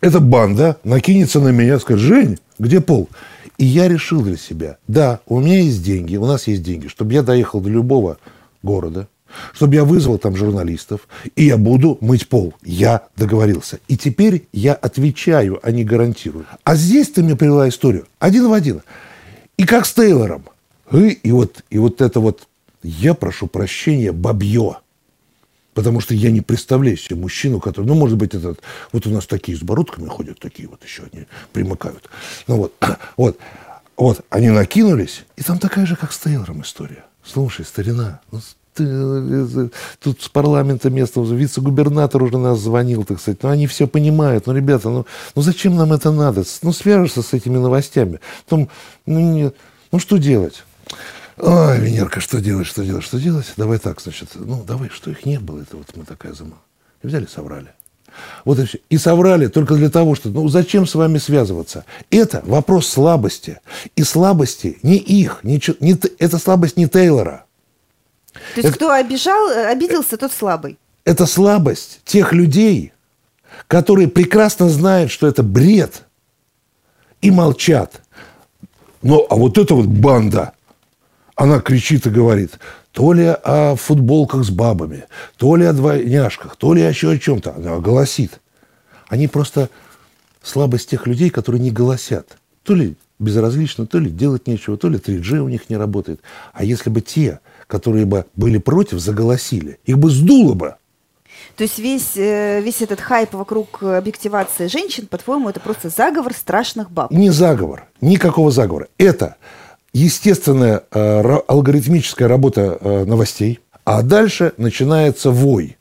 эта 0.00 0.20
банда 0.20 0.78
накинется 0.84 1.40
на 1.40 1.48
меня, 1.48 1.78
скажет, 1.78 2.02
Жень, 2.02 2.38
где 2.58 2.80
пол? 2.80 3.08
И 3.56 3.64
я 3.64 3.88
решил 3.88 4.22
для 4.22 4.36
себя, 4.36 4.78
да, 4.88 5.20
у 5.26 5.40
меня 5.40 5.60
есть 5.60 5.82
деньги, 5.82 6.16
у 6.16 6.26
нас 6.26 6.48
есть 6.48 6.62
деньги, 6.62 6.88
чтобы 6.88 7.12
я 7.12 7.22
доехал 7.22 7.60
до 7.60 7.70
любого 7.70 8.18
города, 8.62 9.06
чтобы 9.52 9.76
я 9.76 9.84
вызвал 9.84 10.18
там 10.18 10.34
журналистов, 10.34 11.08
и 11.36 11.44
я 11.44 11.56
буду 11.56 11.98
мыть 12.00 12.28
пол. 12.28 12.54
Я 12.62 13.02
договорился. 13.16 13.78
И 13.86 13.96
теперь 13.96 14.46
я 14.52 14.74
отвечаю, 14.74 15.60
а 15.62 15.70
не 15.70 15.84
гарантирую. 15.84 16.46
А 16.64 16.74
здесь 16.74 17.10
ты 17.10 17.22
мне 17.22 17.36
привела 17.36 17.68
историю 17.68 18.06
один 18.18 18.48
в 18.48 18.52
один. 18.52 18.82
И 19.56 19.64
как 19.66 19.86
с 19.86 19.94
Тейлором. 19.94 20.44
И, 20.94 21.10
и, 21.10 21.32
вот, 21.32 21.64
и 21.70 21.78
вот 21.78 22.00
это 22.00 22.20
вот, 22.20 22.46
я 22.82 23.14
прошу 23.14 23.46
прощения, 23.46 24.12
бабье. 24.12 24.78
Потому 25.74 26.00
что 26.00 26.14
я 26.14 26.30
не 26.30 26.40
представляю 26.40 26.96
себе 26.96 27.16
мужчину, 27.16 27.58
который, 27.58 27.86
ну, 27.86 27.94
может 27.94 28.16
быть, 28.16 28.34
этот, 28.34 28.60
вот 28.92 29.06
у 29.06 29.10
нас 29.10 29.26
такие 29.26 29.58
с 29.58 29.60
бородками 29.60 30.06
ходят, 30.06 30.38
такие 30.38 30.68
вот 30.68 30.84
еще 30.84 31.02
они 31.12 31.26
примыкают. 31.52 32.08
Ну 32.46 32.56
вот, 32.56 32.74
вот, 33.16 33.38
вот, 33.96 34.20
они 34.30 34.50
накинулись, 34.50 35.24
и 35.36 35.42
там 35.42 35.58
такая 35.58 35.84
же, 35.84 35.96
как 35.96 36.12
с 36.12 36.18
Тейлором 36.18 36.62
история. 36.62 37.04
Слушай, 37.24 37.64
старина, 37.64 38.20
ну, 38.30 38.40
ты, 38.74 38.84
э, 38.86 39.68
тут 40.00 40.22
с 40.22 40.28
парламента 40.28 40.90
местного 40.90 41.32
вице-губернатор 41.34 42.22
уже 42.22 42.38
нас 42.38 42.58
звонил, 42.60 43.04
так 43.04 43.20
сказать. 43.20 43.42
Ну, 43.42 43.48
они 43.48 43.66
все 43.66 43.86
понимают. 43.86 44.46
Ну, 44.46 44.52
ребята, 44.52 44.90
ну, 44.90 45.06
ну 45.34 45.42
зачем 45.42 45.76
нам 45.76 45.92
это 45.92 46.12
надо? 46.12 46.44
Ну, 46.62 46.72
свяжешься 46.72 47.22
с 47.22 47.32
этими 47.32 47.56
новостями. 47.56 48.20
Потом, 48.44 48.68
ну, 49.06 49.20
не, 49.20 49.52
ну, 49.90 49.98
что 49.98 50.18
делать? 50.18 50.64
Ой, 51.36 51.80
Венерка, 51.80 52.20
что 52.20 52.40
делать, 52.40 52.66
что 52.66 52.84
делать, 52.84 53.04
что 53.04 53.18
делать? 53.18 53.46
Давай 53.56 53.78
так, 53.78 54.00
значит, 54.00 54.30
ну, 54.34 54.62
давай, 54.62 54.88
что 54.88 55.10
их 55.10 55.26
не 55.26 55.40
было, 55.40 55.62
это 55.62 55.76
вот 55.76 55.88
мы 55.96 56.04
такая 56.04 56.32
зима. 56.32 56.58
И 57.02 57.08
взяли, 57.08 57.26
соврали. 57.26 57.68
Вот 58.44 58.60
и 58.60 58.66
все. 58.66 58.78
И 58.88 58.98
соврали 58.98 59.48
только 59.48 59.74
для 59.74 59.90
того, 59.90 60.14
что, 60.14 60.28
ну, 60.28 60.46
зачем 60.48 60.86
с 60.86 60.94
вами 60.94 61.18
связываться? 61.18 61.84
Это 62.10 62.42
вопрос 62.46 62.86
слабости. 62.86 63.58
И 63.96 64.04
слабости 64.04 64.78
не 64.82 64.96
их, 64.96 65.40
не, 65.42 65.60
не, 65.80 65.98
это 66.18 66.38
слабость 66.38 66.76
не 66.76 66.86
Тейлора. 66.86 67.44
То 68.32 68.38
есть, 68.60 68.68
это, 68.68 68.72
кто 68.72 68.92
обижал, 68.92 69.48
обиделся, 69.66 70.16
тот 70.16 70.32
слабый. 70.32 70.78
Это 71.04 71.26
слабость 71.26 72.00
тех 72.04 72.32
людей, 72.32 72.92
которые 73.66 74.06
прекрасно 74.06 74.68
знают, 74.68 75.10
что 75.10 75.26
это 75.26 75.42
бред, 75.42 76.04
и 77.20 77.30
молчат. 77.32 78.00
Ну, 79.02 79.26
а 79.28 79.34
вот 79.34 79.58
это 79.58 79.74
вот 79.74 79.86
банда– 79.86 80.52
она 81.36 81.60
кричит 81.60 82.06
и 82.06 82.10
говорит, 82.10 82.58
то 82.92 83.12
ли 83.12 83.26
о 83.26 83.74
футболках 83.76 84.44
с 84.44 84.50
бабами, 84.50 85.04
то 85.36 85.56
ли 85.56 85.64
о 85.64 85.72
двойняшках, 85.72 86.56
то 86.56 86.74
ли 86.74 86.82
еще 86.82 87.10
о 87.10 87.18
чем-то. 87.18 87.54
Она 87.56 87.78
голосит. 87.78 88.40
Они 89.08 89.26
просто 89.26 89.68
слабость 90.42 90.90
тех 90.90 91.06
людей, 91.06 91.30
которые 91.30 91.60
не 91.60 91.70
голосят. 91.70 92.38
То 92.62 92.74
ли 92.74 92.94
безразлично, 93.18 93.86
то 93.86 93.98
ли 93.98 94.10
делать 94.10 94.46
нечего, 94.46 94.76
то 94.76 94.88
ли 94.88 94.98
3G 94.98 95.38
у 95.38 95.48
них 95.48 95.68
не 95.70 95.76
работает. 95.76 96.20
А 96.52 96.64
если 96.64 96.90
бы 96.90 97.00
те, 97.00 97.40
которые 97.66 98.04
бы 98.06 98.26
были 98.36 98.58
против, 98.58 99.00
заголосили, 99.00 99.78
их 99.84 99.98
бы 99.98 100.10
сдуло 100.10 100.54
бы. 100.54 100.74
То 101.56 101.64
есть 101.64 101.78
весь, 101.78 102.16
э, 102.16 102.60
весь 102.60 102.80
этот 102.80 103.00
хайп 103.00 103.34
вокруг 103.34 103.82
объективации 103.82 104.66
женщин, 104.66 105.06
по-твоему, 105.06 105.48
это 105.48 105.60
просто 105.60 105.88
заговор 105.88 106.32
страшных 106.32 106.90
баб? 106.90 107.10
Не 107.10 107.30
заговор, 107.30 107.86
никакого 108.00 108.50
заговора. 108.50 108.88
Это 108.98 109.36
естественная 109.94 110.82
э, 110.90 111.38
алгоритмическая 111.46 112.28
работа 112.28 112.76
э, 112.78 113.04
новостей, 113.04 113.60
а 113.84 114.02
дальше 114.02 114.52
начинается 114.58 115.30
вой 115.30 115.78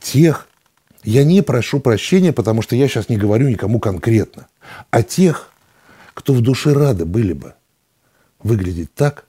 тех, 0.00 0.46
я 1.02 1.24
не 1.24 1.42
прошу 1.42 1.80
прощения, 1.80 2.32
потому 2.32 2.62
что 2.62 2.76
я 2.76 2.88
сейчас 2.88 3.08
не 3.08 3.16
говорю 3.16 3.48
никому 3.48 3.80
конкретно, 3.80 4.46
а 4.90 5.02
тех, 5.02 5.50
кто 6.14 6.32
в 6.32 6.40
душе 6.40 6.72
рады 6.72 7.04
были 7.04 7.32
бы 7.32 7.54
выглядеть 8.42 8.94
так, 8.94 9.24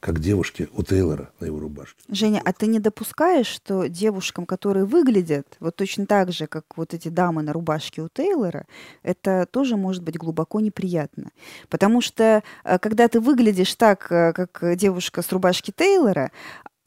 как 0.00 0.18
девушки 0.18 0.68
у 0.72 0.82
Тейлора 0.82 1.30
на 1.40 1.46
его 1.46 1.60
рубашке. 1.60 2.02
Женя, 2.08 2.40
а 2.44 2.52
ты 2.52 2.66
не 2.66 2.80
допускаешь, 2.80 3.46
что 3.46 3.86
девушкам, 3.86 4.46
которые 4.46 4.86
выглядят 4.86 5.56
вот 5.60 5.76
точно 5.76 6.06
так 6.06 6.32
же, 6.32 6.46
как 6.46 6.64
вот 6.76 6.94
эти 6.94 7.08
дамы 7.08 7.42
на 7.42 7.52
рубашке 7.52 8.00
у 8.00 8.08
Тейлора, 8.08 8.66
это 9.02 9.46
тоже 9.50 9.76
может 9.76 10.02
быть 10.02 10.16
глубоко 10.16 10.60
неприятно? 10.60 11.30
Потому 11.68 12.00
что 12.00 12.42
э, 12.64 12.78
когда 12.78 13.08
ты 13.08 13.20
выглядишь 13.20 13.74
так, 13.74 14.10
э, 14.10 14.32
как 14.32 14.76
девушка 14.76 15.20
с 15.22 15.30
рубашки 15.32 15.70
Тейлора, 15.70 16.32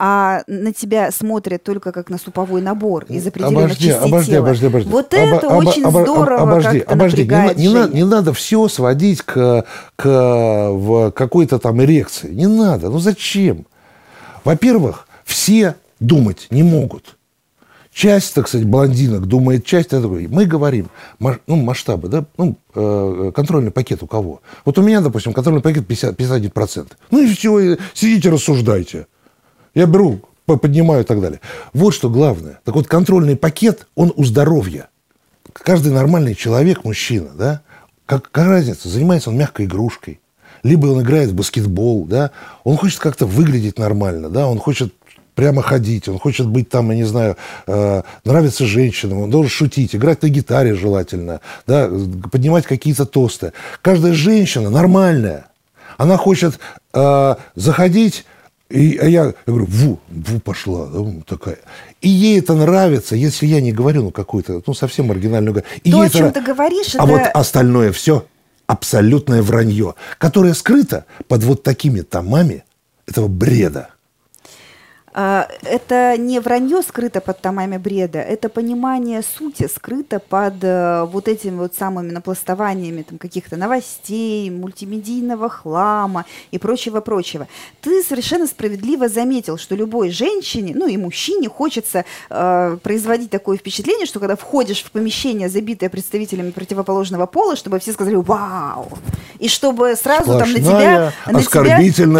а 0.05 0.43
на 0.47 0.73
тебя 0.73 1.11
смотрят 1.13 1.63
только 1.63 1.93
как 1.93 2.09
на 2.09 2.17
суповой 2.17 2.61
набор 2.61 3.05
из 3.07 3.25
определенных 3.25 3.67
обожди, 3.67 3.87
частей 3.87 4.09
обожди, 4.09 4.31
тела. 4.31 4.43
Обожди, 4.43 4.65
обожди, 4.65 4.89
вот 4.89 5.13
это 5.13 5.47
обо, 5.47 5.55
очень 5.55 5.83
обо, 5.85 6.01
здорово 6.01 6.41
обожди, 6.41 6.79
обожди. 6.79 7.23
Не, 7.23 7.67
не, 7.67 7.73
надо, 7.73 7.95
не 7.95 8.03
надо 8.03 8.33
все 8.33 8.67
сводить 8.67 9.21
к, 9.21 9.63
к 9.95 11.11
какой-то 11.15 11.57
там 11.57 11.81
эрекции. 11.81 12.33
Не 12.33 12.47
надо. 12.47 12.89
Ну 12.89 12.99
зачем? 12.99 13.65
Во-первых, 14.43 15.07
все 15.23 15.75
думать 16.01 16.47
не 16.49 16.63
могут. 16.63 17.15
Часть, 17.93 18.33
так 18.33 18.49
сказать, 18.49 18.67
блондинок 18.67 19.25
думает, 19.25 19.65
часть 19.65 19.93
это 19.93 20.05
Мы 20.09 20.43
говорим, 20.45 20.89
ну, 21.19 21.55
масштабы, 21.55 22.09
да, 22.09 22.25
ну, 22.37 22.57
э, 22.75 23.31
контрольный 23.33 23.71
пакет 23.71 24.03
у 24.03 24.07
кого? 24.07 24.41
Вот 24.65 24.77
у 24.77 24.81
меня, 24.81 24.99
допустим, 24.99 25.31
контрольный 25.31 25.61
пакет 25.61 25.87
50, 25.87 26.19
51%. 26.19 26.87
Ну 27.09 27.23
и 27.23 27.33
все, 27.33 27.77
сидите, 27.93 28.29
рассуждайте. 28.29 29.05
Я 29.73 29.85
беру, 29.85 30.21
поднимаю 30.45 31.03
и 31.03 31.05
так 31.05 31.21
далее. 31.21 31.39
Вот 31.73 31.93
что 31.93 32.09
главное. 32.09 32.59
Так 32.63 32.75
вот, 32.75 32.87
контрольный 32.87 33.35
пакет, 33.35 33.87
он 33.95 34.13
у 34.15 34.23
здоровья. 34.23 34.89
Каждый 35.53 35.91
нормальный 35.91 36.35
человек, 36.35 36.83
мужчина, 36.83 37.29
да, 37.35 37.61
как, 38.05 38.23
какая 38.23 38.49
разница, 38.49 38.89
занимается 38.89 39.29
он 39.29 39.37
мягкой 39.37 39.65
игрушкой, 39.65 40.19
либо 40.63 40.87
он 40.87 41.01
играет 41.01 41.29
в 41.29 41.35
баскетбол, 41.35 42.05
да, 42.05 42.31
он 42.63 42.77
хочет 42.77 42.99
как-то 42.99 43.25
выглядеть 43.25 43.77
нормально, 43.77 44.29
да, 44.29 44.47
он 44.47 44.59
хочет 44.59 44.93
прямо 45.35 45.61
ходить, 45.61 46.07
он 46.07 46.19
хочет 46.19 46.47
быть 46.47 46.69
там, 46.69 46.91
я 46.91 46.97
не 46.97 47.03
знаю, 47.03 47.37
э, 47.67 48.01
нравится 48.23 48.65
женщинам, 48.65 49.19
он 49.19 49.29
должен 49.29 49.49
шутить, 49.49 49.95
играть 49.95 50.21
на 50.21 50.29
гитаре 50.29 50.75
желательно, 50.75 51.41
да, 51.67 51.89
поднимать 52.31 52.65
какие-то 52.65 53.05
тосты. 53.05 53.53
Каждая 53.81 54.13
женщина 54.13 54.69
нормальная, 54.69 55.47
она 55.97 56.17
хочет 56.17 56.59
э, 56.93 57.35
заходить 57.55 58.25
и 58.69 58.97
а 58.97 59.05
я, 59.05 59.25
я 59.25 59.33
говорю, 59.45 59.65
ву, 59.65 59.99
ву 60.09 60.39
пошла, 60.39 60.87
да, 60.87 60.99
такая. 61.27 61.59
И 62.01 62.09
ей 62.09 62.39
это 62.39 62.55
нравится, 62.55 63.15
если 63.15 63.45
я 63.45 63.61
не 63.61 63.71
говорю, 63.71 64.03
ну, 64.03 64.11
какую-то, 64.11 64.61
ну, 64.65 64.73
совсем 64.73 65.07
маргинальную... 65.07 65.63
И 65.83 65.91
То, 65.91 66.01
о 66.01 66.09
чем 66.09 66.25
это... 66.27 66.41
ты 66.41 66.53
говоришь, 66.53 66.95
А 66.95 67.03
это... 67.03 67.05
вот 67.05 67.21
остальное 67.33 67.91
все 67.91 68.25
абсолютное 68.65 69.41
вранье, 69.41 69.95
которое 70.17 70.53
скрыто 70.53 71.05
под 71.27 71.43
вот 71.43 71.63
такими 71.63 72.01
томами 72.01 72.63
этого 73.07 73.27
бреда. 73.27 73.89
А, 75.15 75.47
это 75.61 76.17
не 76.17 76.39
вранье 76.39 76.81
скрыто 76.81 77.21
под 77.21 77.39
томами 77.39 77.77
бреда, 77.77 78.19
это 78.19 78.49
понимание 78.49 79.21
сути 79.21 79.67
скрыто 79.67 80.19
под 80.19 80.55
э, 80.63 81.03
вот 81.03 81.27
этими 81.27 81.57
вот 81.57 81.75
самыми 81.75 82.09
напластованиями 82.09 83.03
там, 83.03 83.19
каких-то 83.19 83.55
новостей, 83.55 84.49
мультимедийного 84.49 85.49
хлама 85.49 86.25
и 86.49 86.57
прочего-прочего. 86.57 87.47
Ты 87.81 88.01
совершенно 88.01 88.47
справедливо 88.47 89.07
заметил, 89.07 89.59
что 89.59 89.75
любой 89.75 90.09
женщине, 90.09 90.73
ну 90.75 90.87
и 90.87 90.97
мужчине 90.97 91.47
хочется 91.47 92.05
э, 92.31 92.77
производить 92.81 93.29
такое 93.29 93.57
впечатление, 93.57 94.07
что 94.07 94.19
когда 94.19 94.35
входишь 94.35 94.83
в 94.83 94.89
помещение, 94.89 95.47
забитое 95.47 95.89
представителями 95.89 96.49
противоположного 96.49 97.27
пола, 97.27 97.55
чтобы 97.55 97.79
все 97.79 97.93
сказали 97.93 98.15
«Вау!» 98.15 98.87
И 99.37 99.47
чтобы 99.47 99.95
сразу 99.95 100.33
Сплошная 100.33 100.45
там 100.45 100.53
на 100.53 100.59
тебя, 100.59 101.13
на 101.27 101.43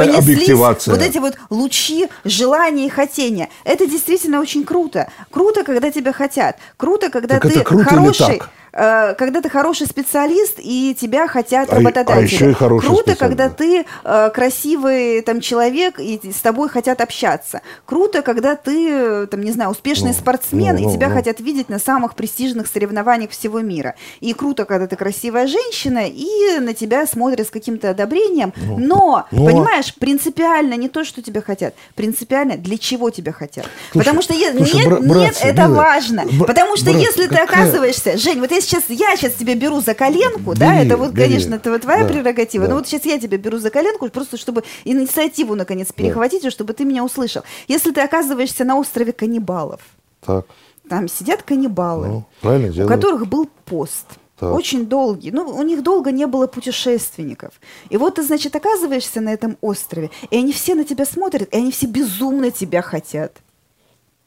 тебя 0.06 0.18
объективация. 0.18 0.94
вот 0.94 1.04
эти 1.04 1.18
вот 1.18 1.38
лучи 1.50 2.08
желания 2.24 2.83
желания 2.84 2.88
и 2.88 2.90
хотения. 2.90 3.50
Это 3.64 3.86
действительно 3.88 4.40
очень 4.40 4.64
круто. 4.66 5.08
Круто, 5.32 5.64
когда 5.64 5.92
тебя 5.92 6.14
хотят. 6.14 6.58
Круто, 6.78 7.10
когда 7.10 7.40
так 7.40 7.44
ты 7.44 7.60
это 7.60 7.64
круто 7.64 7.86
хороший. 7.86 8.30
Или 8.30 8.40
так? 8.40 8.50
Э, 8.74 9.14
когда 9.16 9.42
ты 9.42 9.50
хороший 9.50 9.88
специалист 9.88 10.56
и 10.60 10.96
тебя 11.00 11.28
хотят 11.28 11.72
А 11.72 11.76
и- 11.80 11.84
работодатели. 11.84 12.20
а 12.20 12.22
еще 12.24 12.50
и 12.52 12.54
хороший 12.54 12.88
Круто, 12.88 13.16
когда 13.16 13.50
ты 13.50 13.86
э, 14.04 14.30
красивый 14.34 15.22
там 15.22 15.42
человек 15.42 16.00
и 16.00 16.20
с 16.32 16.42
тобой 16.42 16.70
хотят 16.70 17.02
общаться. 17.02 17.62
Круто, 17.86 18.22
когда 18.22 18.56
ты 18.56 19.28
там 19.28 19.42
не 19.42 19.52
знаю 19.52 19.72
успешный 19.72 20.10
Ну, 20.12 20.14
спортсмен 20.18 20.76
ну, 20.76 20.82
и 20.82 20.86
ну, 20.86 20.94
тебя 20.94 21.10
ну. 21.10 21.16
хотят 21.16 21.40
видеть 21.40 21.70
на 21.70 21.80
самых 21.80 22.16
престижных 22.16 22.68
соревнованиях 22.68 23.32
всего 23.32 23.60
мира. 23.62 23.96
И 24.20 24.34
круто, 24.34 24.66
когда 24.66 24.88
ты 24.88 24.96
красивая 24.96 25.48
женщина 25.48 26.02
и 26.08 26.60
на 26.60 26.74
тебя 26.74 27.06
смотрят 27.06 27.48
с 27.48 27.50
каким-то 27.52 27.90
одобрением. 27.92 28.54
но, 28.58 29.26
ну, 29.32 29.46
понимаешь, 29.46 29.94
принципиально 29.96 30.74
не 30.76 30.90
то, 30.90 31.04
что 31.04 31.22
тебя 31.22 31.42
хотят, 31.42 31.74
принципиально 31.96 32.58
для 32.58 32.78
чего 32.78 33.10
тебя 33.10 33.32
хотят. 33.32 33.66
Слушай, 33.92 34.06
Потому 34.06 34.22
что 34.22 34.34
слушай, 34.34 34.76
нет, 34.76 34.88
бра- 34.90 35.00
нет, 35.00 35.08
братцы, 35.10 35.44
это 35.44 35.62
милые, 35.64 35.78
важно. 35.78 36.24
бра- 36.40 36.48
Потому 36.48 36.76
что 36.78 36.92
брат, 36.92 37.02
если 37.02 37.28
ты 37.28 37.36
какая- 37.36 37.64
оказываешься, 37.64 38.18
Жень, 38.18 38.40
вот 38.40 38.52
я 38.52 38.62
сейчас, 38.64 38.86
я 38.90 39.16
сейчас 39.16 39.34
тебя 39.34 39.56
беру 39.56 39.80
за 39.82 39.94
коленку, 39.94 40.56
да, 40.56 40.74
Бери, 40.76 40.86
это 40.88 40.98
вот, 40.98 41.12
бери. 41.12 41.28
конечно, 41.28 41.56
это 41.56 41.72
вот 41.72 41.82
твоя 41.82 42.04
Да, 42.04 42.10
прерогатива, 42.14 42.66
да. 42.66 42.72
но 42.72 42.78
вот 42.78 42.88
сейчас 42.88 43.06
я 43.06 43.20
тебя 43.20 43.38
беру 43.38 43.58
за 43.60 43.70
коленку, 43.70 44.10
просто 44.10 44.38
чтобы 44.38 44.64
инициативу 44.86 45.56
наконец 45.56 45.92
перехватить, 45.94 46.44
и 46.46 46.50
чтобы 46.50 46.74
ты 46.74 46.86
меня 46.86 47.04
услышал. 47.04 47.44
Если 47.68 47.92
ты 47.92 48.02
оказываешься 48.02 48.64
на 48.66 48.78
острове 48.78 49.12
каннибалов, 49.14 49.82
Так, 50.26 50.46
там 50.90 51.08
сидят 51.08 51.44
каннибалы, 51.44 52.08
ну, 52.08 52.26
у 52.42 52.60
делают. 52.72 52.92
которых 52.92 53.28
был 53.28 53.50
пост. 53.66 54.06
Так. 54.40 54.54
Очень 54.54 54.88
долгий. 54.88 55.32
Ну, 55.32 55.44
у 55.46 55.62
них 55.62 55.84
долго 55.84 56.12
не 56.12 56.26
было 56.28 56.48
путешественников. 56.48 57.54
И 57.90 57.98
вот 57.98 58.16
ты, 58.16 58.24
значит, 58.24 58.56
оказываешься 58.56 59.22
на 59.22 59.30
этом 59.32 59.58
острове, 59.62 60.10
и 60.32 60.38
они 60.38 60.52
все 60.52 60.76
на 60.76 60.84
тебя 60.84 61.06
смотрят, 61.06 61.54
и 61.54 61.58
они 61.58 61.72
все 61.72 61.86
безумно 61.86 62.50
тебя 62.52 62.82
хотят. 62.82 63.38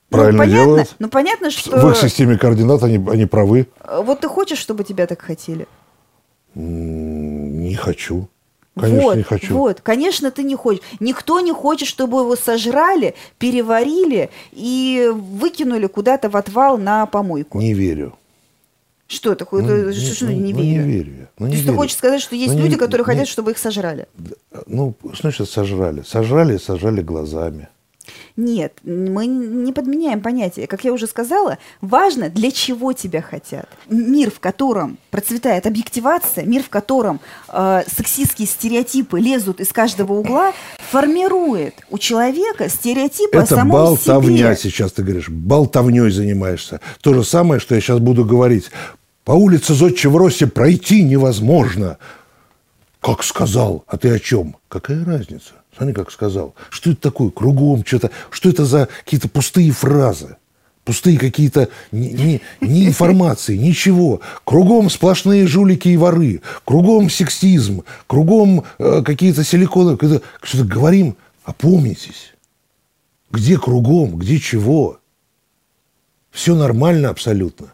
Правильно 0.09 0.33
ну, 0.33 0.39
понятно, 0.45 0.65
делают. 0.65 0.97
Ну, 0.99 1.09
понятно, 1.09 1.51
что... 1.51 1.79
В 1.79 1.91
их 1.91 1.97
системе 1.97 2.39
координат 2.39 2.83
они, 2.83 3.05
они 3.11 3.27
правы. 3.27 3.67
э, 3.81 4.03
Вот 4.05 4.21
ты 4.21 4.29
хочешь, 4.29 4.59
чтобы 4.59 4.85
тебя 4.85 5.07
так 5.07 5.21
хотели? 5.21 5.67
Не 6.55 7.75
хочу. 7.75 8.29
Конечно, 8.79 9.03
вот, 9.03 9.17
не 9.17 9.23
хочу. 9.23 9.57
Вот, 9.57 9.81
конечно, 9.81 10.31
ты 10.31 10.43
не 10.43 10.55
хочешь. 10.55 10.83
Никто 11.01 11.41
не 11.41 11.53
хочет, 11.53 11.89
чтобы 11.89 12.21
его 12.21 12.37
сожрали, 12.37 13.15
переварили 13.39 14.29
и 14.53 15.11
выкинули 15.15 15.87
куда-то 15.87 16.29
в 16.29 16.37
отвал 16.37 16.77
на 16.77 17.07
помойку. 17.07 17.59
Не 17.59 17.73
верю. 17.73 18.15
Что 19.09 19.35
такое? 19.35 19.63
Ну, 19.63 19.87
ну, 19.87 19.93
что, 19.93 20.15
что 20.15 20.25
ну, 20.27 20.33
не 20.33 20.53
ну, 20.53 20.61
верю? 20.61 20.83
не 20.85 20.93
верю 20.93 21.13
я. 21.13 21.29
Ну, 21.39 21.47
То 21.47 21.47
не 21.47 21.53
есть 21.53 21.63
ты 21.65 21.69
верю. 21.69 21.79
хочешь 21.79 21.97
сказать, 21.97 22.21
что 22.21 22.37
есть 22.37 22.53
Ну, 22.53 22.59
не- 22.59 22.65
люди, 22.65 22.77
которые 22.77 23.05
не- 23.07 23.13
хотят, 23.13 23.29
чтобы 23.29 23.53
их 23.53 23.59
сожрали? 23.59 24.09
Ну, 24.67 24.95
что 25.13 25.23
значит 25.23 25.49
сожрали? 25.49 26.03
Сожрали, 26.03 26.57
сожрали 26.59 27.01
глазами. 27.03 27.69
Нет, 28.37 28.75
мы 28.85 29.27
не 29.27 29.73
подменяем 29.73 30.21
понятие. 30.21 30.67
Как 30.67 30.85
я 30.85 30.93
уже 30.93 31.07
сказала, 31.07 31.59
важно, 31.81 32.29
для 32.29 32.51
чего 32.51 32.93
тебя 32.93 33.23
хотят. 33.23 33.69
Мир, 33.89 34.31
в 34.31 34.41
котором 34.41 34.99
процветает 35.11 35.67
объективация, 35.67 36.45
мир, 36.45 36.63
в 36.63 36.69
котором 36.69 37.21
э, 37.49 37.83
сексистские 37.87 38.47
стереотипы 38.47 39.19
лезут 39.21 39.61
из 39.61 39.73
каждого 39.73 40.13
угла, 40.15 40.53
формирует 40.91 41.75
у 41.91 41.99
человека 41.99 42.69
стереотипы 42.69 43.39
о 43.39 43.43
Это 43.43 43.55
самом 43.57 43.73
болтовня 43.73 44.55
себе. 44.55 44.71
сейчас, 44.71 44.93
ты 44.93 45.03
говоришь. 45.03 45.29
Болтовней 45.29 46.11
занимаешься. 46.11 46.81
То 47.01 47.15
же 47.15 47.25
самое, 47.25 47.61
что 47.61 47.75
я 47.75 47.81
сейчас 47.81 47.99
буду 47.99 48.25
говорить. 48.25 48.71
По 49.25 49.33
улице 49.33 49.75
Зодчего 49.75 50.19
Росси 50.19 50.45
пройти 50.45 51.03
невозможно. 51.03 51.99
Как 53.01 53.25
сказал? 53.25 53.85
А 53.87 53.97
ты 53.97 54.11
о 54.11 54.19
чем? 54.19 54.57
Какая 54.69 55.05
разница? 55.05 55.53
Смотри, 55.77 55.95
как 55.95 56.11
сказал. 56.11 56.55
Что 56.71 56.91
это 56.93 57.01
такое? 57.01 57.31
Кругом 57.31 57.85
что-то. 57.85 58.11
Что 58.31 58.49
это 58.49 58.65
за 58.65 58.89
какие-то 59.05 59.29
пустые 59.29 59.71
фразы? 59.73 60.37
Пустые 60.85 61.19
какие-то 61.19 61.69
ни, 61.91 62.09
ни- 62.09 62.41
ни 62.61 62.87
информации, 62.87 63.57
ничего. 63.57 64.21
Кругом 64.45 64.89
сплошные 64.89 65.47
жулики 65.47 65.89
и 65.89 65.97
воры. 65.97 66.41
Кругом 66.65 67.11
сексизм. 67.11 67.83
Кругом 68.07 68.65
э, 68.79 69.03
какие-то 69.05 69.45
силиконы. 69.45 69.99
Что-то 70.43 70.65
говорим. 70.65 71.17
Опомнитесь. 71.45 72.33
Где 73.31 73.59
кругом? 73.59 74.17
Где 74.17 74.39
чего? 74.39 74.99
Все 76.31 76.55
нормально 76.55 77.11
абсолютно. 77.11 77.73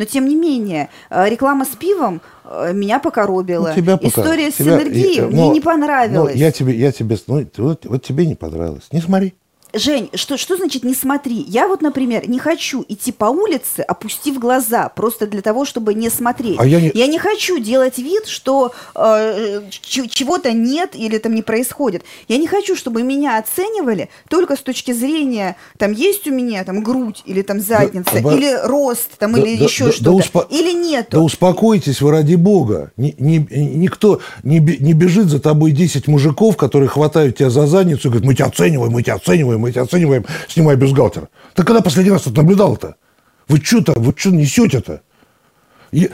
Но 0.00 0.06
тем 0.06 0.26
не 0.26 0.34
менее, 0.34 0.88
э, 1.10 1.28
реклама 1.28 1.66
с 1.66 1.76
пивом 1.76 2.22
э, 2.46 2.72
меня 2.72 2.98
покоробила. 3.00 3.68
Ну, 3.68 3.74
тебя 3.74 3.98
пока- 3.98 4.22
История 4.22 4.50
с 4.50 4.54
тебя- 4.54 4.80
синергией 4.80 5.20
мне 5.26 5.44
но- 5.44 5.52
не 5.52 5.60
понравилась. 5.60 6.32
но 6.32 6.40
я 6.40 6.50
тебе, 6.50 6.74
я 6.74 6.90
тебе, 6.90 7.18
ну, 7.26 7.46
вот, 7.58 7.84
вот 7.84 8.02
тебе 8.02 8.24
не 8.24 8.34
понравилось. 8.34 8.84
Не 8.92 9.02
смотри. 9.02 9.34
Жень, 9.72 10.10
что, 10.14 10.36
что 10.36 10.56
значит 10.56 10.84
не 10.84 10.94
смотри? 10.94 11.44
Я 11.48 11.68
вот, 11.68 11.80
например, 11.82 12.28
не 12.28 12.38
хочу 12.38 12.84
идти 12.88 13.12
по 13.12 13.26
улице, 13.26 13.80
опустив 13.80 14.38
глаза, 14.38 14.88
просто 14.88 15.26
для 15.26 15.42
того, 15.42 15.64
чтобы 15.64 15.94
не 15.94 16.10
смотреть. 16.10 16.56
А 16.58 16.66
я 16.66 16.80
не- 16.80 17.18
хочу 17.18 17.58
делать 17.58 17.98
вид, 17.98 18.26
что 18.26 18.72
э, 18.94 19.62
чего-то 19.80 20.52
нет 20.52 20.90
или 20.94 21.18
там 21.18 21.34
не 21.34 21.42
происходит. 21.42 22.02
Я 22.28 22.38
не 22.38 22.46
хочу, 22.46 22.74
чтобы 22.76 23.02
меня 23.02 23.38
оценивали 23.38 24.08
только 24.28 24.56
с 24.56 24.60
точки 24.60 24.92
зрения, 24.92 25.56
там 25.78 25.92
есть 25.92 26.26
у 26.26 26.32
меня 26.32 26.64
там 26.64 26.82
грудь 26.82 27.22
или 27.26 27.42
там 27.42 27.60
задница, 27.60 28.10
оба- 28.18 28.34
или 28.36 28.58
рост, 28.64 29.10
там, 29.18 29.32
Да- 29.34 29.40
или 29.42 29.56
да- 29.56 29.64
еще 29.64 29.84
да- 29.84 29.90
да 29.90 29.96
что-то, 29.96 30.10
успо- 30.12 30.46
или 30.50 30.72
нету. 30.72 31.08
Да 31.12 31.20
успокойтесь 31.20 32.00
вы 32.00 32.10
ради 32.10 32.34
бога. 32.36 32.90
Ни- 32.96 33.14
ни- 33.18 33.46
никто 33.50 34.20
не, 34.42 34.58
не 34.58 34.94
бежит 34.94 35.26
за 35.28 35.40
тобой 35.40 35.72
10 35.72 36.08
мужиков, 36.08 36.56
которые 36.56 36.88
хватают 36.88 37.36
тебя 37.36 37.50
за 37.50 37.66
задницу 37.66 38.08
и 38.08 38.10
говорят, 38.10 38.26
мы 38.26 38.34
тебя 38.34 38.46
оцениваем, 38.46 38.92
мы 38.92 39.02
тебя 39.02 39.14
оцениваем, 39.14 39.59
мы 39.60 39.72
тебя 39.72 39.82
оцениваем, 39.82 40.24
снимай 40.48 40.76
бюстгальтер. 40.76 41.28
Ты 41.54 41.62
когда 41.64 41.80
последний 41.80 42.12
раз 42.12 42.22
это 42.22 42.36
наблюдал-то? 42.36 42.96
Вы 43.48 43.58
что-то, 43.58 43.92
вы 43.98 44.14
что 44.16 44.30
несете-то? 44.30 45.02
И 45.92 46.10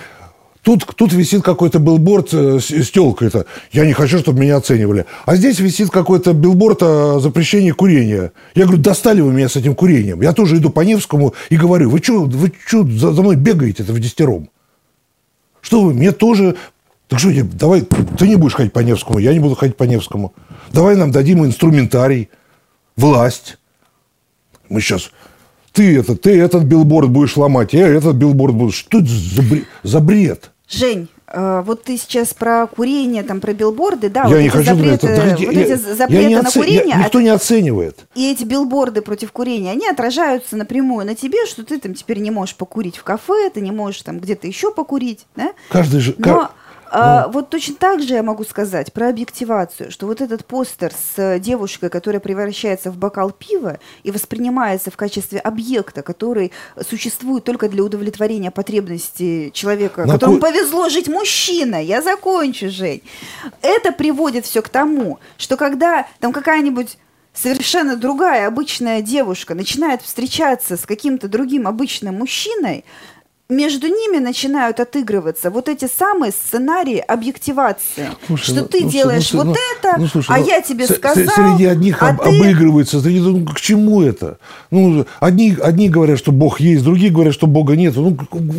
Тут, 0.66 0.85
тут 0.96 1.12
висит 1.12 1.42
какой-то 1.42 1.78
билборд 1.78 2.35
э, 2.35 2.59
с, 2.59 2.72
с 2.72 2.90
телкой-то. 2.90 3.46
Я 3.70 3.87
не 3.87 3.92
хочу, 3.92 4.18
чтобы 4.18 4.40
меня 4.40 4.56
оценивали. 4.56 5.06
А 5.24 5.37
здесь 5.37 5.61
висит 5.61 5.90
какой-то 5.90 6.32
билборд 6.32 6.82
о 6.82 7.20
запрещении 7.20 7.70
курения. 7.70 8.32
Я 8.56 8.64
говорю, 8.64 8.82
достали 8.82 9.20
вы 9.20 9.32
меня 9.32 9.48
с 9.48 9.54
этим 9.54 9.76
курением. 9.76 10.22
Я 10.22 10.32
тоже 10.32 10.56
иду 10.56 10.70
по 10.70 10.80
Невскому 10.80 11.35
и 11.50 11.56
говорю, 11.56 11.88
вы 11.88 12.00
что 12.00 12.24
вы 12.24 12.52
чё 12.68 12.82
за, 12.82 13.12
за 13.12 13.22
мной 13.22 13.37
бегаете-то 13.37 13.92
в 13.92 14.00
десятером? 14.00 14.50
Что 15.61 15.82
вы, 15.82 15.94
мне 15.94 16.11
тоже... 16.11 16.56
Так 17.06 17.20
что, 17.20 17.30
давай, 17.44 17.82
ты 18.18 18.26
не 18.26 18.35
будешь 18.35 18.54
ходить 18.54 18.72
по 18.72 18.80
Невскому, 18.80 19.20
я 19.20 19.32
не 19.32 19.38
буду 19.38 19.54
ходить 19.54 19.76
по 19.76 19.85
Невскому. 19.85 20.35
Давай 20.72 20.96
нам 20.96 21.12
дадим 21.12 21.44
инструментарий, 21.44 22.28
власть. 22.96 23.59
Мы 24.68 24.80
сейчас... 24.80 25.11
Ты, 25.72 25.98
это, 25.98 26.16
ты 26.16 26.40
этот 26.40 26.64
билборд 26.64 27.11
будешь 27.11 27.37
ломать, 27.37 27.74
я 27.74 27.87
этот 27.87 28.16
билборд 28.16 28.54
буду... 28.54 28.72
Что 28.72 28.98
это 28.98 29.09
за 29.09 29.42
бред? 29.42 29.64
За 29.82 30.00
бред? 30.00 30.50
Жень, 30.70 31.09
э, 31.28 31.62
вот 31.66 31.85
ты 31.85 31.98
сейчас 31.98 32.32
про 32.32 32.66
курение, 32.66 33.22
там, 33.22 33.40
про 33.42 33.52
билборды, 33.52 34.09
да, 34.09 34.22
я 34.22 34.28
вот 34.28 34.37
не 34.38 34.46
эти 34.46 34.52
хочу 34.52 34.74
запреты, 34.74 35.06
это. 35.06 35.20
Подождите, 35.20 35.46
вот 35.46 35.54
я- 35.54 35.62
эти 35.62 35.70
я 35.70 35.76
запреты 35.76 36.24
не 36.28 36.35
на 36.35 36.40
оце- 36.40 36.59
я- 36.59 36.64
курение, 36.64 36.96
никто 36.96 37.18
а- 37.18 37.22
не 37.22 37.28
оценивает. 37.28 37.98
и 38.14 38.32
эти 38.32 38.44
билборды 38.44 39.02
против 39.02 39.32
курения, 39.32 39.70
они 39.70 39.87
отражаются 39.87 40.56
напрямую 40.56 41.04
на 41.04 41.14
тебе, 41.14 41.44
что 41.46 41.62
ты 41.62 41.78
там 41.78 41.92
теперь 41.92 42.20
не 42.20 42.30
можешь 42.30 42.56
покурить 42.56 42.96
в 42.96 43.04
кафе, 43.04 43.50
ты 43.52 43.61
не 43.61 43.70
можешь 43.70 44.00
там 44.00 44.18
где-то 44.18 44.46
еще 44.46 44.72
покурить, 44.72 45.26
да? 45.37 45.52
Каждый 45.68 46.00
же... 46.00 46.14
Но 46.16 46.50
а, 46.90 47.29
вот 47.29 47.51
точно 47.51 47.75
так 47.75 48.03
же 48.03 48.14
я 48.14 48.22
могу 48.22 48.44
сказать 48.44 48.92
про 48.92 49.09
объективацию, 49.09 49.90
что 49.90 50.07
вот 50.07 50.20
этот 50.20 50.44
постер 50.44 50.92
с 50.92 51.18
э, 51.18 51.38
девушкой, 51.38 51.90
которая 51.90 52.20
превращается 52.20 52.90
в 52.90 52.96
бокал 52.96 53.31
пива 53.31 53.79
и 54.03 54.11
воспринимается 54.11 54.90
в 54.90 54.96
качестве 54.96 55.40
объекта, 55.40 56.03
который 56.03 56.53
существует 56.88 57.44
только 57.44 57.68
для 57.68 57.83
удовлетворения 57.83 58.51
потребностей 58.51 59.51
человека, 59.53 60.07
На 60.07 60.14
которому 60.14 60.38
ко- 60.38 60.46
повезло 60.46 60.88
жить 60.88 61.09
мужчина. 61.09 61.83
Я 61.83 62.03
закончу, 62.03 62.70
Жень. 62.70 63.03
Это 63.62 63.92
приводит 63.92 64.46
все 64.46 64.62
к 64.62 64.68
тому, 64.68 65.18
что 65.38 65.57
когда 65.57 66.07
там 66.20 66.33
какая-нибудь 66.33 66.99
совершенно 67.37 67.96
другая 67.96 68.46
обычная 68.49 69.03
девушка 69.03 69.55
начинает 69.55 70.03
встречаться 70.03 70.77
с 70.77 70.87
каким-то 70.87 71.29
другим 71.29 71.68
обычным 71.68 72.16
мужчиной, 72.16 72.85
между 73.48 73.87
ними 73.87 74.18
начинают 74.18 74.80
отыгрываться 74.80 75.50
вот 75.50 75.68
эти 75.68 75.87
самые 75.87 76.32
сценарии 76.32 76.98
объективации. 76.98 78.09
Слушай, 78.26 78.44
что 78.44 78.54
ну, 78.62 78.66
ты 78.66 78.85
ну, 78.85 78.90
делаешь 78.90 79.32
ну, 79.32 79.38
вот 79.38 79.46
ну, 79.46 79.54
это, 79.76 80.00
ну, 80.00 80.06
слушай, 80.09 80.30
а 80.35 80.38
ну, 80.38 80.46
я 80.46 80.61
тебе 80.61 80.87
сказал, 80.87 81.14
Среди 81.14 81.66
одних 81.66 82.02
а 82.02 82.09
об- 82.09 82.22
ты... 82.22 82.28
обыгрывается. 82.28 83.00
среди- 83.00 83.20
ну, 83.20 83.46
к 83.46 83.61
чему 83.61 84.02
это? 84.02 84.38
Ну, 84.70 85.06
одни, 85.20 85.56
одни 85.62 85.88
говорят, 85.88 86.18
что 86.18 86.32
Бог 86.32 86.59
есть, 86.61 86.82
другие 86.82 87.12
говорят, 87.12 87.35
что 87.35 87.46
Бога 87.46 87.76
нет. 87.76 87.94
Ну, 87.96 88.16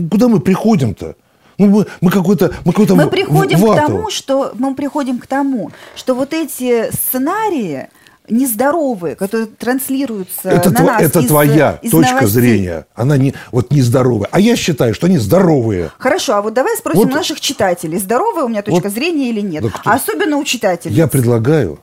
куда 0.09 0.29
мы 0.29 0.39
приходим-то? 0.39 1.15
Ну, 1.57 1.67
мы, 1.67 1.85
мы 2.01 2.11
какой-то... 2.11 2.53
Мы, 2.63 2.71
какой-то 2.71 2.95
Мы 2.95 3.09
приходим 3.09 3.57
в 3.57 3.61
к 3.61 3.67
вату. 3.67 3.87
тому, 3.87 4.09
что 4.11 4.51
мы 4.53 4.75
приходим 4.75 5.17
к 5.17 5.25
тому, 5.25 5.71
что 5.95 6.13
вот 6.13 6.33
эти 6.33 6.91
сценарии 6.91 7.89
нездоровые, 8.29 9.15
которые 9.15 9.47
транслируются 9.47 10.49
Это, 10.49 10.69
на 10.71 10.77
тво- 10.77 10.83
нас 10.85 11.01
это 11.01 11.19
из, 11.19 11.27
твоя 11.27 11.79
из 11.81 11.91
точка 11.91 12.15
новостей. 12.15 12.41
зрения. 12.41 12.85
Она 12.95 13.17
не, 13.17 13.33
вот 13.51 13.71
нездоровая. 13.71 14.27
А 14.31 14.39
я 14.39 14.55
считаю, 14.55 14.93
что 14.93 15.07
они 15.07 15.17
здоровые. 15.17 15.91
Хорошо, 15.97 16.35
а 16.35 16.41
вот 16.41 16.53
давай 16.53 16.75
спросим 16.77 17.03
Вот- 17.03 17.13
наших 17.13 17.39
читателей, 17.39 17.97
здоровая 17.99 18.43
у 18.43 18.47
меня 18.49 18.61
точка 18.61 18.83
Вот- 18.85 18.93
зрения 18.93 19.29
или 19.29 19.41
нет. 19.41 19.63
Да 19.63 19.69
кто- 19.69 19.89
А 19.89 19.93
особенно 19.95 20.37
у 20.37 20.43
читателей. 20.43 20.95
Я 20.95 21.07
предлагаю 21.07 21.79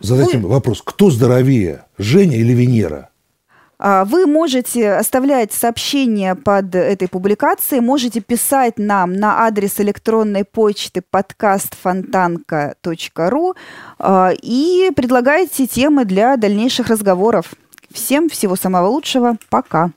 задать 0.00 0.26
Вы- 0.28 0.32
им 0.34 0.42
вопрос. 0.42 0.82
Кто 0.84 1.10
здоровее, 1.10 1.84
Женя 1.98 2.36
или 2.36 2.52
Венера? 2.52 3.08
А, 3.78 4.04
вы 4.04 4.26
можете 4.26 4.92
оставлять 4.92 5.52
сообщения 5.52 6.34
под 6.34 6.74
этой 6.74 7.08
публикацией, 7.08 7.80
можете 7.80 8.20
писать 8.20 8.78
нам 8.78 9.14
на 9.14 9.44
адрес 9.44 9.80
электронной 9.80 10.44
почты 10.44 11.02
подкастфонтанка.ру 11.08 13.54
а, 13.98 14.32
и 14.40 14.90
предлагайте 14.94 15.66
темы 15.66 16.04
для 16.04 16.36
дальнейших 16.36 16.88
разговоров. 16.88 17.54
Всем 17.92 18.28
всего 18.28 18.56
самого 18.56 18.88
лучшего. 18.88 19.36
Пока. 19.50 19.92